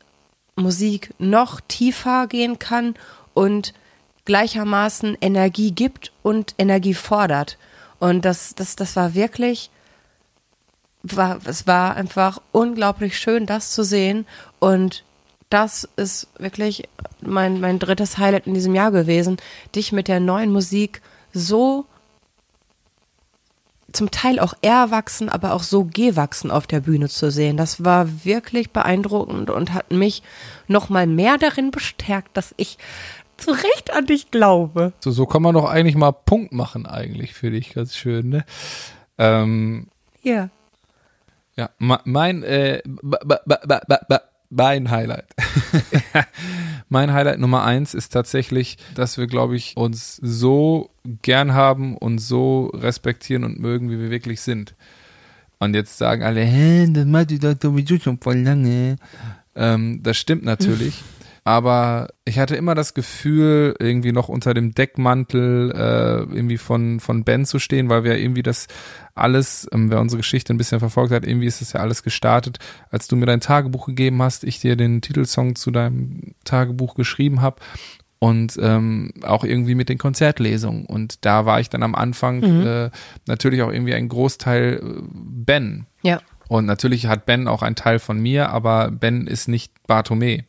Musik 0.57 1.13
noch 1.19 1.61
tiefer 1.61 2.27
gehen 2.27 2.59
kann 2.59 2.95
und 3.35 3.75
gleichermaßen 4.25 5.17
Energie 5.21 5.73
gibt 5.73 6.13
und 6.23 6.55
Energie 6.59 6.95
fordert. 6.95 7.59
Und 7.99 8.25
das, 8.25 8.55
das, 8.55 8.77
das 8.77 8.97
war 8.97 9.15
wirklich 9.15 9.71
war, 11.03 11.41
es 11.45 11.67
war 11.67 11.97
einfach 11.97 12.41
unglaublich 12.53 13.19
schön, 13.19 13.47
das 13.47 13.73
zu 13.73 13.83
sehen. 13.83 14.27
Und 14.59 15.05
das 15.49 15.89
ist 15.97 16.29
wirklich 16.39 16.89
mein, 17.21 17.61
mein 17.61 17.79
drittes 17.79 18.19
Highlight 18.19 18.47
in 18.47 18.55
diesem 18.55 18.75
Jahr 18.75 18.93
gewesen, 18.93 19.39
dich 19.75 19.93
mit 19.93 20.09
der 20.09 20.21
neuen 20.21 20.53
Musik 20.53 21.03
so 21.33 21.87
zum 23.93 24.11
Teil 24.13 24.39
auch 24.39 24.55
erwachsen, 24.63 25.29
aber 25.29 25.53
auch 25.53 25.65
so 25.65 25.85
gewachsen 25.85 26.53
auf 26.53 26.69
der 26.69 26.81
Bühne 26.81 27.09
zu 27.09 27.31
sehen. 27.31 27.57
Das 27.57 27.85
war 27.85 28.25
wirklich 28.25 28.71
beeindruckend 28.71 29.51
und 29.51 29.73
hat 29.73 29.91
mich 29.91 30.23
noch 30.69 30.89
mal 30.89 31.09
mehr 31.09 31.39
darin 31.39 31.73
bestärkt, 31.73 32.37
dass 32.37 32.55
ich 32.57 32.79
zu 33.37 33.51
Recht 33.51 33.93
an 33.93 34.07
dich 34.07 34.31
glaube. 34.31 34.93
So, 35.01 35.11
so 35.11 35.27
kann 35.27 35.43
man 35.43 35.55
doch 35.55 35.69
eigentlich 35.69 35.97
mal 35.97 36.13
Punkt 36.13 36.53
machen 36.53 36.87
eigentlich 36.87 37.35
für 37.35 37.51
dich, 37.51 37.73
ganz 37.73 37.97
schön, 37.97 38.29
ne? 38.29 38.45
Ähm, 39.19 39.89
ja. 40.23 40.51
Ja, 41.57 41.71
mein, 41.79 42.43
äh, 42.43 42.83
mein 44.51 44.91
Highlight. 44.91 45.27
mein 46.89 47.13
Highlight 47.13 47.39
Nummer 47.39 47.65
eins 47.65 47.95
ist 47.95 48.13
tatsächlich, 48.13 48.79
dass 48.95 49.19
wir, 49.19 49.27
glaube 49.27 49.57
ich, 49.57 49.77
uns 49.77 50.17
so 50.17 50.91
gern 51.23 51.55
haben 51.55 51.97
und 51.97 52.19
so 52.19 52.67
respektieren 52.75 53.45
und 53.45 53.61
mögen, 53.61 53.91
wie 53.91 53.99
wir 53.99 54.11
wirklich 54.11 54.41
sind. 54.41 54.75
Und 55.59 55.75
jetzt 55.75 55.99
sagen 55.99 56.23
alle, 56.23 56.41
hä, 56.41 56.89
das 56.91 57.05
macht 57.05 57.31
die 57.31 57.39
doch 57.39 57.55
sowieso 57.61 57.99
schon 57.99 58.19
voll 58.19 58.39
lange. 58.39 58.97
Ähm, 59.55 60.01
das 60.03 60.17
stimmt 60.17 60.45
natürlich. 60.45 61.03
aber 61.45 62.09
ich 62.25 62.39
hatte 62.39 62.57
immer 62.57 62.75
das 62.75 62.95
Gefühl, 62.95 63.75
irgendwie 63.79 64.13
noch 64.13 64.29
unter 64.29 64.55
dem 64.55 64.73
Deckmantel 64.73 65.73
äh, 65.73 66.35
irgendwie 66.35 66.59
von, 66.59 67.01
von 67.01 67.25
Ben 67.25 67.45
zu 67.45 67.59
stehen, 67.59 67.89
weil 67.89 68.05
wir 68.05 68.19
irgendwie 68.19 68.43
das 68.43 68.67
alles, 69.15 69.69
ähm, 69.73 69.91
wer 69.91 70.01
unsere 70.01 70.19
Geschichte 70.19 70.53
ein 70.55 70.59
bisschen 70.59 70.81
verfolgt 70.81 71.13
hat, 71.13 71.27
irgendwie 71.27 71.47
ist 71.47 71.61
das 71.61 71.73
ja 71.73 71.81
alles 71.81 72.03
gestartet, 72.03 72.59
als 72.91 73.09
du 73.09 73.17
mir 73.17 73.27
dein 73.27 73.41
Tagebuch 73.41 73.87
gegeben 73.87 74.23
hast, 74.23 74.45
ich 74.45 74.61
dir 74.61 74.77
den 74.77 75.01
Titelsong 75.01 75.57
zu 75.57 75.71
deinem 75.71 76.35
Tagebuch 76.45 76.95
geschrieben 76.95 77.41
habe 77.41 77.57
und 78.21 78.59
ähm, 78.61 79.13
auch 79.23 79.45
irgendwie 79.45 79.75
mit 79.75 79.89
den 79.89 79.99
Konzertlesungen. 79.99 80.85
Und 80.85 81.25
da 81.25 81.47
war 81.47 81.59
ich 81.59 81.71
dann 81.71 81.83
am 81.83 81.95
Anfang 81.95 82.41
mhm. 82.41 82.67
äh, 82.67 82.91
natürlich 83.27 83.63
auch 83.63 83.73
irgendwie 83.73 83.95
ein 83.95 84.09
Großteil 84.09 84.81
äh, 84.83 85.03
Ben. 85.13 85.87
Ja. 86.03 86.21
Und 86.47 86.67
natürlich 86.67 87.07
hat 87.07 87.27
Ben 87.27 87.49
auch 87.49 87.63
einen 87.63 87.77
Teil 87.77 87.99
von 87.99 88.21
mir, 88.21 88.51
aber 88.51 88.91
Ben 88.91 89.27
ist 89.27 89.49
nicht 89.49 89.73
Bartome. 89.87 90.45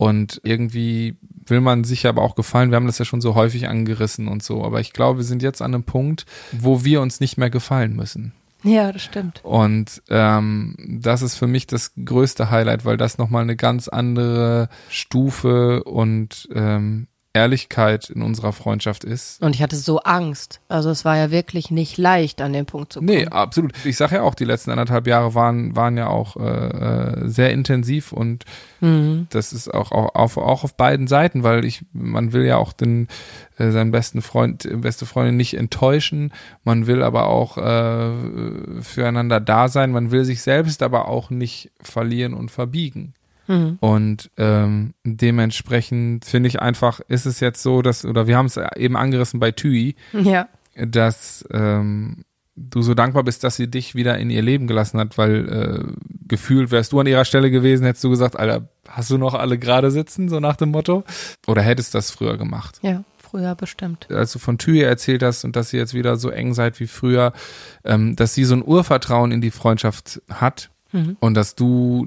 Und 0.00 0.40
irgendwie 0.44 1.18
will 1.44 1.60
man 1.60 1.84
sich 1.84 2.06
aber 2.06 2.22
auch 2.22 2.34
gefallen. 2.34 2.70
Wir 2.70 2.76
haben 2.76 2.86
das 2.86 2.98
ja 2.98 3.04
schon 3.04 3.20
so 3.20 3.34
häufig 3.34 3.68
angerissen 3.68 4.28
und 4.28 4.42
so. 4.42 4.64
Aber 4.64 4.80
ich 4.80 4.94
glaube, 4.94 5.18
wir 5.18 5.24
sind 5.26 5.42
jetzt 5.42 5.60
an 5.60 5.74
einem 5.74 5.84
Punkt, 5.84 6.24
wo 6.52 6.86
wir 6.86 7.02
uns 7.02 7.20
nicht 7.20 7.36
mehr 7.36 7.50
gefallen 7.50 7.94
müssen. 7.96 8.32
Ja, 8.62 8.92
das 8.92 9.02
stimmt. 9.02 9.40
Und 9.44 10.02
ähm, 10.08 10.74
das 11.02 11.20
ist 11.20 11.36
für 11.36 11.46
mich 11.46 11.66
das 11.66 11.92
größte 12.02 12.50
Highlight, 12.50 12.86
weil 12.86 12.96
das 12.96 13.18
nochmal 13.18 13.42
eine 13.42 13.56
ganz 13.56 13.88
andere 13.88 14.70
Stufe 14.88 15.84
und 15.84 16.48
ähm, 16.54 17.06
Ehrlichkeit 17.32 18.10
in 18.10 18.22
unserer 18.22 18.52
Freundschaft 18.52 19.04
ist. 19.04 19.40
Und 19.40 19.54
ich 19.54 19.62
hatte 19.62 19.76
so 19.76 20.00
Angst. 20.00 20.60
Also 20.68 20.90
es 20.90 21.04
war 21.04 21.16
ja 21.16 21.30
wirklich 21.30 21.70
nicht 21.70 21.96
leicht, 21.96 22.40
an 22.40 22.52
den 22.52 22.66
Punkt 22.66 22.92
zu 22.92 22.98
kommen. 22.98 23.10
Nee, 23.10 23.26
absolut. 23.26 23.72
Ich 23.84 23.96
sage 23.96 24.16
ja 24.16 24.22
auch, 24.22 24.34
die 24.34 24.44
letzten 24.44 24.72
anderthalb 24.72 25.06
Jahre 25.06 25.34
waren, 25.36 25.76
waren 25.76 25.96
ja 25.96 26.08
auch 26.08 26.36
äh, 26.36 26.42
äh, 26.42 27.28
sehr 27.28 27.52
intensiv 27.52 28.12
und 28.12 28.44
mhm. 28.80 29.28
das 29.30 29.52
ist 29.52 29.72
auch, 29.72 29.92
auch, 29.92 30.14
auf, 30.16 30.38
auch 30.38 30.64
auf 30.64 30.74
beiden 30.74 31.06
Seiten, 31.06 31.44
weil 31.44 31.64
ich, 31.64 31.84
man 31.92 32.32
will 32.32 32.44
ja 32.44 32.56
auch 32.56 32.72
den, 32.72 33.06
äh, 33.58 33.70
seinen 33.70 33.92
besten 33.92 34.22
Freund, 34.22 34.68
beste 34.80 35.06
Freundin 35.06 35.36
nicht 35.36 35.54
enttäuschen. 35.54 36.32
Man 36.64 36.88
will 36.88 37.02
aber 37.02 37.28
auch 37.28 37.58
äh, 37.58 38.82
füreinander 38.82 39.38
da 39.38 39.68
sein. 39.68 39.92
Man 39.92 40.10
will 40.10 40.24
sich 40.24 40.42
selbst 40.42 40.82
aber 40.82 41.06
auch 41.06 41.30
nicht 41.30 41.70
verlieren 41.80 42.34
und 42.34 42.50
verbiegen. 42.50 43.14
Mhm. 43.50 43.78
Und 43.80 44.30
ähm, 44.36 44.94
dementsprechend 45.04 46.24
finde 46.24 46.48
ich 46.48 46.62
einfach, 46.62 47.00
ist 47.08 47.26
es 47.26 47.40
jetzt 47.40 47.62
so, 47.62 47.82
dass, 47.82 48.04
oder 48.04 48.28
wir 48.28 48.36
haben 48.36 48.46
es 48.46 48.58
eben 48.76 48.96
angerissen 48.96 49.40
bei 49.40 49.50
Tui, 49.50 49.96
ja. 50.12 50.48
dass 50.76 51.44
ähm, 51.50 52.24
du 52.54 52.82
so 52.82 52.94
dankbar 52.94 53.24
bist, 53.24 53.42
dass 53.42 53.56
sie 53.56 53.68
dich 53.68 53.96
wieder 53.96 54.18
in 54.18 54.30
ihr 54.30 54.42
Leben 54.42 54.68
gelassen 54.68 55.00
hat, 55.00 55.18
weil 55.18 55.48
äh, 55.48 55.92
gefühlt 56.28 56.70
wärst 56.70 56.92
du 56.92 57.00
an 57.00 57.08
ihrer 57.08 57.24
Stelle 57.24 57.50
gewesen, 57.50 57.84
hättest 57.84 58.04
du 58.04 58.10
gesagt, 58.10 58.38
Alter, 58.38 58.68
hast 58.88 59.10
du 59.10 59.18
noch 59.18 59.34
alle 59.34 59.58
gerade 59.58 59.90
sitzen, 59.90 60.28
so 60.28 60.38
nach 60.38 60.56
dem 60.56 60.70
Motto? 60.70 61.02
Oder 61.48 61.62
hättest 61.62 61.92
du 61.92 61.98
das 61.98 62.12
früher 62.12 62.36
gemacht? 62.36 62.78
Ja, 62.82 63.02
früher 63.18 63.56
bestimmt. 63.56 64.06
Als 64.12 64.32
du 64.32 64.38
von 64.38 64.58
Tüje 64.58 64.84
erzählt 64.84 65.24
hast 65.24 65.44
und 65.44 65.56
dass 65.56 65.72
ihr 65.72 65.80
jetzt 65.80 65.94
wieder 65.94 66.16
so 66.16 66.30
eng 66.30 66.54
seid 66.54 66.78
wie 66.78 66.86
früher, 66.86 67.32
ähm, 67.84 68.14
dass 68.14 68.34
sie 68.34 68.44
so 68.44 68.54
ein 68.54 68.64
Urvertrauen 68.64 69.32
in 69.32 69.40
die 69.40 69.50
Freundschaft 69.50 70.22
hat 70.30 70.70
mhm. 70.92 71.16
und 71.18 71.34
dass 71.34 71.56
du 71.56 72.06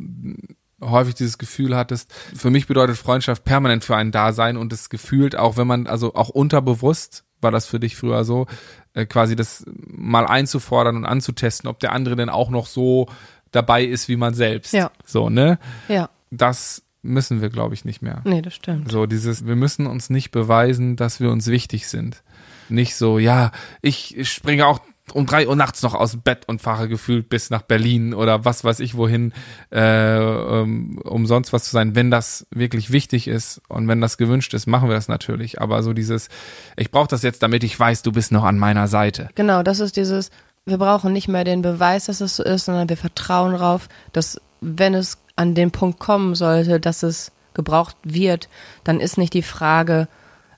häufig 0.90 1.16
dieses 1.16 1.38
Gefühl 1.38 1.76
hattest, 1.76 2.14
für 2.36 2.50
mich 2.50 2.68
bedeutet 2.68 2.98
Freundschaft 2.98 3.44
permanent 3.44 3.84
für 3.84 3.96
einen 3.96 4.12
Dasein 4.12 4.58
und 4.58 4.74
es 4.74 4.90
gefühlt 4.90 5.36
auch, 5.36 5.58
wenn 5.58 5.68
man, 5.68 5.88
also 5.88 6.16
auch 6.16 6.30
unterbewusst 6.30 7.24
war 7.42 7.52
das 7.52 7.66
für 7.66 7.80
dich 7.80 7.96
früher 7.96 8.24
so, 8.24 8.48
äh, 8.94 9.06
quasi 9.06 9.36
das 9.36 9.66
mal 9.86 10.26
einzufordern 10.26 10.96
und 10.96 11.06
anzutesten, 11.06 11.70
ob 11.70 11.80
der 11.80 11.92
andere 11.92 12.16
denn 12.16 12.30
auch 12.30 12.50
noch 12.50 12.68
so 12.68 13.08
dabei 13.52 13.84
ist 13.84 14.08
wie 14.08 14.16
man 14.16 14.34
selbst. 14.34 14.74
Ja. 14.74 14.92
So, 15.06 15.30
ne? 15.30 15.60
Ja. 15.88 16.10
Das 16.32 16.84
müssen 17.02 17.42
wir, 17.42 17.50
glaube 17.50 17.76
ich, 17.76 17.86
nicht 17.86 18.02
mehr. 18.02 18.22
Nee, 18.24 18.42
das 18.42 18.56
stimmt. 18.56 18.92
So, 18.92 19.06
dieses, 19.06 19.46
wir 19.46 19.56
müssen 19.56 19.86
uns 19.86 20.10
nicht 20.10 20.32
beweisen, 20.32 20.96
dass 20.96 21.20
wir 21.20 21.30
uns 21.30 21.48
wichtig 21.48 21.88
sind. 21.88 22.24
Nicht 22.70 22.96
so, 22.96 23.20
ja, 23.20 23.52
ich 23.82 24.16
springe 24.32 24.66
auch 24.66 24.80
um 25.14 25.26
drei 25.26 25.48
Uhr 25.48 25.56
nachts 25.56 25.82
noch 25.84 25.94
aus 25.94 26.12
dem 26.12 26.22
Bett 26.22 26.48
und 26.48 26.62
fahre 26.62 26.88
gefühlt 26.88 27.30
bis 27.30 27.50
nach 27.50 27.62
Berlin 27.62 28.14
oder 28.14 28.46
was 28.46 28.64
weiß 28.64 28.80
ich 28.80 28.96
wohin, 28.96 29.34
äh, 29.70 30.18
um, 30.18 30.98
um 31.00 31.26
sonst 31.26 31.54
was 31.54 31.66
zu 31.66 31.72
sein. 31.72 31.96
Wenn 31.96 32.12
das 32.12 32.48
wirklich 32.52 32.92
wichtig 32.92 33.28
ist 33.28 33.62
und 33.68 33.88
wenn 33.88 34.02
das 34.02 34.18
gewünscht 34.18 34.54
ist, 34.54 34.68
machen 34.68 34.90
wir 34.90 34.96
das 34.96 35.08
natürlich. 35.08 35.62
Aber 35.62 35.84
so 35.84 35.94
dieses, 35.94 36.30
ich 36.76 36.92
brauche 36.92 37.08
das 37.08 37.24
jetzt, 37.24 37.44
damit 37.44 37.64
ich 37.64 37.80
weiß, 37.80 38.02
du 38.02 38.12
bist 38.12 38.32
noch 38.32 38.44
an 38.44 38.58
meiner 38.58 38.88
Seite. 38.88 39.30
Genau, 39.36 39.64
das 39.64 39.80
ist 39.80 39.98
dieses, 39.98 40.32
wir 40.66 40.78
brauchen 40.78 41.14
nicht 41.14 41.28
mehr 41.28 41.44
den 41.44 41.62
Beweis, 41.62 42.06
dass 42.06 42.22
es 42.22 42.36
so 42.36 42.44
ist, 42.44 42.66
sondern 42.66 42.90
wir 42.90 42.98
vertrauen 42.98 43.54
darauf, 43.54 43.90
dass 44.12 44.40
wenn 44.62 44.94
es 44.94 45.18
an 45.36 45.56
den 45.56 45.72
Punkt 45.72 46.00
kommen 46.00 46.36
sollte, 46.36 46.80
dass 46.80 47.04
es 47.04 47.32
gebraucht 47.54 47.98
wird, 48.04 48.50
dann 48.84 49.00
ist 49.00 49.18
nicht 49.18 49.34
die 49.34 49.44
Frage, 49.44 50.08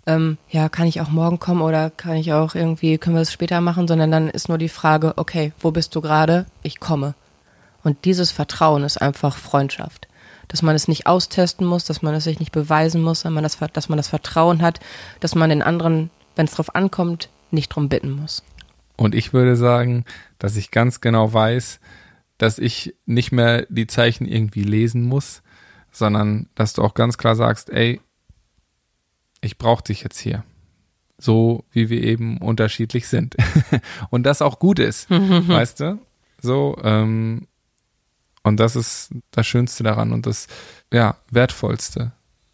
ähm, 0.06 0.38
ja, 0.50 0.70
kann 0.70 0.88
ich 0.88 1.02
auch 1.02 1.10
morgen 1.10 1.39
kommen 1.39 1.62
oder 1.62 1.89
kann 1.89 2.15
ich 2.15 2.34
auch 2.34 2.56
irgendwie, 2.56 2.98
können 2.98 3.15
wir 3.15 3.22
es 3.22 3.32
später 3.32 3.62
machen, 3.62 3.88
sondern 3.88 4.12
dann 4.12 4.30
ist 4.30 4.50
nur 4.50 4.58
die 4.58 4.70
Frage, 4.70 5.13
okay, 5.18 5.52
wo 5.60 5.72
bist 5.72 5.96
du 5.96 6.02
gerade? 6.02 6.46
Ich 6.63 6.80
komme. 6.80 7.15
Und 7.84 8.06
dieses 8.06 8.32
Vertrauen 8.32 8.84
ist 8.84 9.02
einfach 9.02 9.38
Freundschaft. 9.38 10.08
Dass 10.48 10.62
man 10.62 10.76
es 10.76 10.88
nicht 10.88 11.08
austesten 11.08 11.65
muss, 11.65 11.86
dass 11.86 12.02
man 12.02 12.13
es 12.13 12.24
sich 12.24 12.39
nicht 12.39 12.52
beweisen 12.52 13.02
muss, 13.02 13.24
dass 13.24 13.32
man 13.32 13.44
das, 13.44 13.58
dass 13.74 13.89
man 13.89 13.98
das 13.98 14.08
Vertrauen 14.08 14.62
hat, 14.62 14.80
dass 15.20 15.34
man 15.34 15.50
den 15.50 15.63
anderen, 15.63 16.12
wenn 16.36 16.46
es 16.46 16.54
drauf 16.54 16.76
ankommt, 16.76 17.30
nicht 17.50 17.70
drum 17.70 17.89
bitten 17.89 18.12
muss. 18.12 18.44
Und 18.98 19.15
ich 19.15 19.34
würde 19.34 19.56
sagen, 19.56 20.06
dass 20.38 20.56
ich 20.56 20.72
ganz 20.72 21.02
genau 21.02 21.34
weiß, 21.34 21.80
dass 22.38 22.60
ich 22.60 22.96
nicht 23.06 23.32
mehr 23.32 23.65
die 23.70 23.88
Zeichen 23.88 24.26
irgendwie 24.26 24.63
lesen 24.63 25.04
muss, 25.04 25.41
sondern 25.91 26.50
dass 26.56 26.74
du 26.74 26.84
auch 26.84 26.94
ganz 26.94 27.18
klar 27.18 27.36
sagst, 27.36 27.70
ey, 27.70 28.02
ich 29.45 29.58
brauche 29.58 29.84
dich 29.84 30.01
jetzt 30.01 30.19
hier. 30.19 30.43
So 31.17 31.63
wie 31.71 31.89
wir 31.89 32.03
eben 32.03 32.39
unterschiedlich 32.39 33.08
sind. 33.08 33.38
und 34.10 34.23
das 34.23 34.41
auch 34.41 34.60
gut 34.60 34.79
ist, 34.79 35.10
weißt 35.10 35.79
du? 35.79 35.99
So, 36.41 36.77
ähm, 36.84 37.47
und 38.43 38.60
das 38.60 38.75
ist 38.75 39.12
das 39.31 39.47
Schönste 39.47 39.84
daran 39.84 40.12
und 40.12 40.25
das, 40.25 40.47
ja, 40.91 41.17
Wertvollste, 41.31 42.12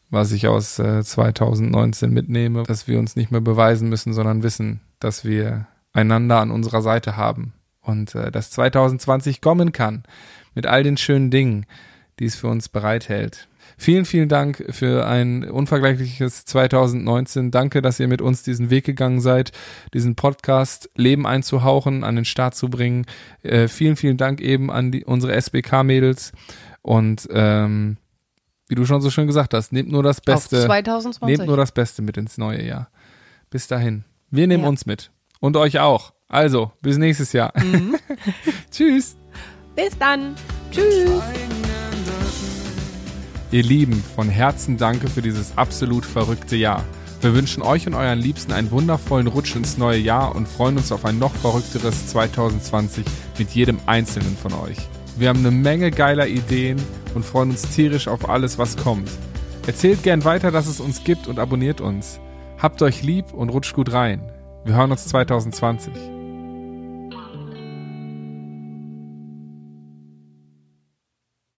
was 0.09 0.31
ich 0.31 0.47
aus 0.47 0.79
äh, 0.79 1.03
2019 1.03 2.11
mitnehme, 2.11 2.63
dass 2.63 2.87
wir 2.87 2.99
uns 2.99 3.15
nicht 3.15 3.31
mehr 3.31 3.41
beweisen 3.41 3.89
müssen, 3.89 4.13
sondern 4.13 4.43
wissen, 4.43 4.81
dass 4.99 5.25
wir 5.25 5.67
einander 5.93 6.39
an 6.39 6.51
unserer 6.51 6.81
Seite 6.81 7.17
haben 7.17 7.53
und 7.81 8.15
äh, 8.15 8.31
dass 8.31 8.51
2020 8.51 9.41
kommen 9.41 9.71
kann 9.71 10.03
mit 10.53 10.67
all 10.67 10.83
den 10.83 10.97
schönen 10.97 11.31
Dingen, 11.31 11.65
die 12.19 12.25
es 12.25 12.35
für 12.35 12.47
uns 12.47 12.69
bereithält. 12.69 13.47
Vielen, 13.81 14.05
vielen 14.05 14.29
Dank 14.29 14.63
für 14.69 15.07
ein 15.07 15.43
unvergleichliches 15.43 16.45
2019. 16.45 17.49
Danke, 17.49 17.81
dass 17.81 17.99
ihr 17.99 18.07
mit 18.07 18.21
uns 18.21 18.43
diesen 18.43 18.69
Weg 18.69 18.85
gegangen 18.85 19.21
seid, 19.21 19.53
diesen 19.95 20.15
Podcast 20.15 20.91
Leben 20.95 21.25
einzuhauchen, 21.25 22.03
an 22.03 22.15
den 22.15 22.25
Start 22.25 22.53
zu 22.53 22.69
bringen. 22.69 23.07
Äh, 23.41 23.67
vielen, 23.67 23.95
vielen 23.95 24.17
Dank 24.17 24.39
eben 24.39 24.69
an 24.69 24.91
die, 24.91 25.03
unsere 25.03 25.33
SBK-Mädels 25.33 26.31
und 26.83 27.27
ähm, 27.31 27.97
wie 28.67 28.75
du 28.75 28.85
schon 28.85 29.01
so 29.01 29.09
schön 29.09 29.25
gesagt 29.25 29.55
hast, 29.55 29.73
nehmt 29.73 29.91
nur 29.91 30.03
das 30.03 30.21
Beste. 30.21 30.59
Auf 30.59 30.65
2020. 30.65 31.39
Nehmt 31.39 31.47
nur 31.47 31.57
das 31.57 31.71
Beste 31.71 32.03
mit 32.03 32.17
ins 32.17 32.37
neue 32.37 32.63
Jahr. 32.63 32.91
Bis 33.49 33.65
dahin. 33.65 34.03
Wir 34.29 34.45
nehmen 34.45 34.61
ja. 34.61 34.69
uns 34.69 34.85
mit. 34.85 35.09
Und 35.39 35.57
euch 35.57 35.79
auch. 35.79 36.13
Also, 36.27 36.71
bis 36.83 36.99
nächstes 36.99 37.33
Jahr. 37.33 37.51
Mhm. 37.57 37.95
Tschüss. 38.69 39.17
Bis 39.75 39.97
dann. 39.97 40.35
Tschüss. 40.69 41.09
Ihr 43.51 43.63
Lieben, 43.63 44.01
von 44.15 44.29
Herzen 44.29 44.77
danke 44.77 45.09
für 45.09 45.21
dieses 45.21 45.57
absolut 45.57 46.05
verrückte 46.05 46.55
Jahr. 46.55 46.85
Wir 47.19 47.35
wünschen 47.35 47.61
euch 47.61 47.85
und 47.85 47.93
euren 47.93 48.17
Liebsten 48.17 48.53
einen 48.53 48.71
wundervollen 48.71 49.27
Rutsch 49.27 49.57
ins 49.57 49.77
neue 49.77 49.99
Jahr 49.99 50.33
und 50.33 50.47
freuen 50.47 50.77
uns 50.77 50.93
auf 50.93 51.03
ein 51.03 51.19
noch 51.19 51.35
verrückteres 51.35 52.07
2020 52.07 53.03
mit 53.37 53.49
jedem 53.49 53.77
einzelnen 53.87 54.37
von 54.37 54.53
euch. 54.53 54.77
Wir 55.17 55.27
haben 55.27 55.39
eine 55.39 55.51
Menge 55.51 55.91
geiler 55.91 56.27
Ideen 56.27 56.81
und 57.13 57.25
freuen 57.25 57.49
uns 57.49 57.63
tierisch 57.63 58.07
auf 58.07 58.29
alles, 58.29 58.57
was 58.57 58.77
kommt. 58.77 59.09
Erzählt 59.67 60.01
gern 60.01 60.23
weiter, 60.23 60.51
dass 60.51 60.67
es 60.67 60.79
uns 60.79 61.03
gibt 61.03 61.27
und 61.27 61.37
abonniert 61.37 61.81
uns. 61.81 62.21
Habt 62.57 62.81
euch 62.81 63.03
lieb 63.03 63.33
und 63.33 63.49
rutscht 63.49 63.75
gut 63.75 63.91
rein. 63.91 64.31
Wir 64.63 64.75
hören 64.75 64.91
uns 64.91 65.07
2020. 65.09 66.20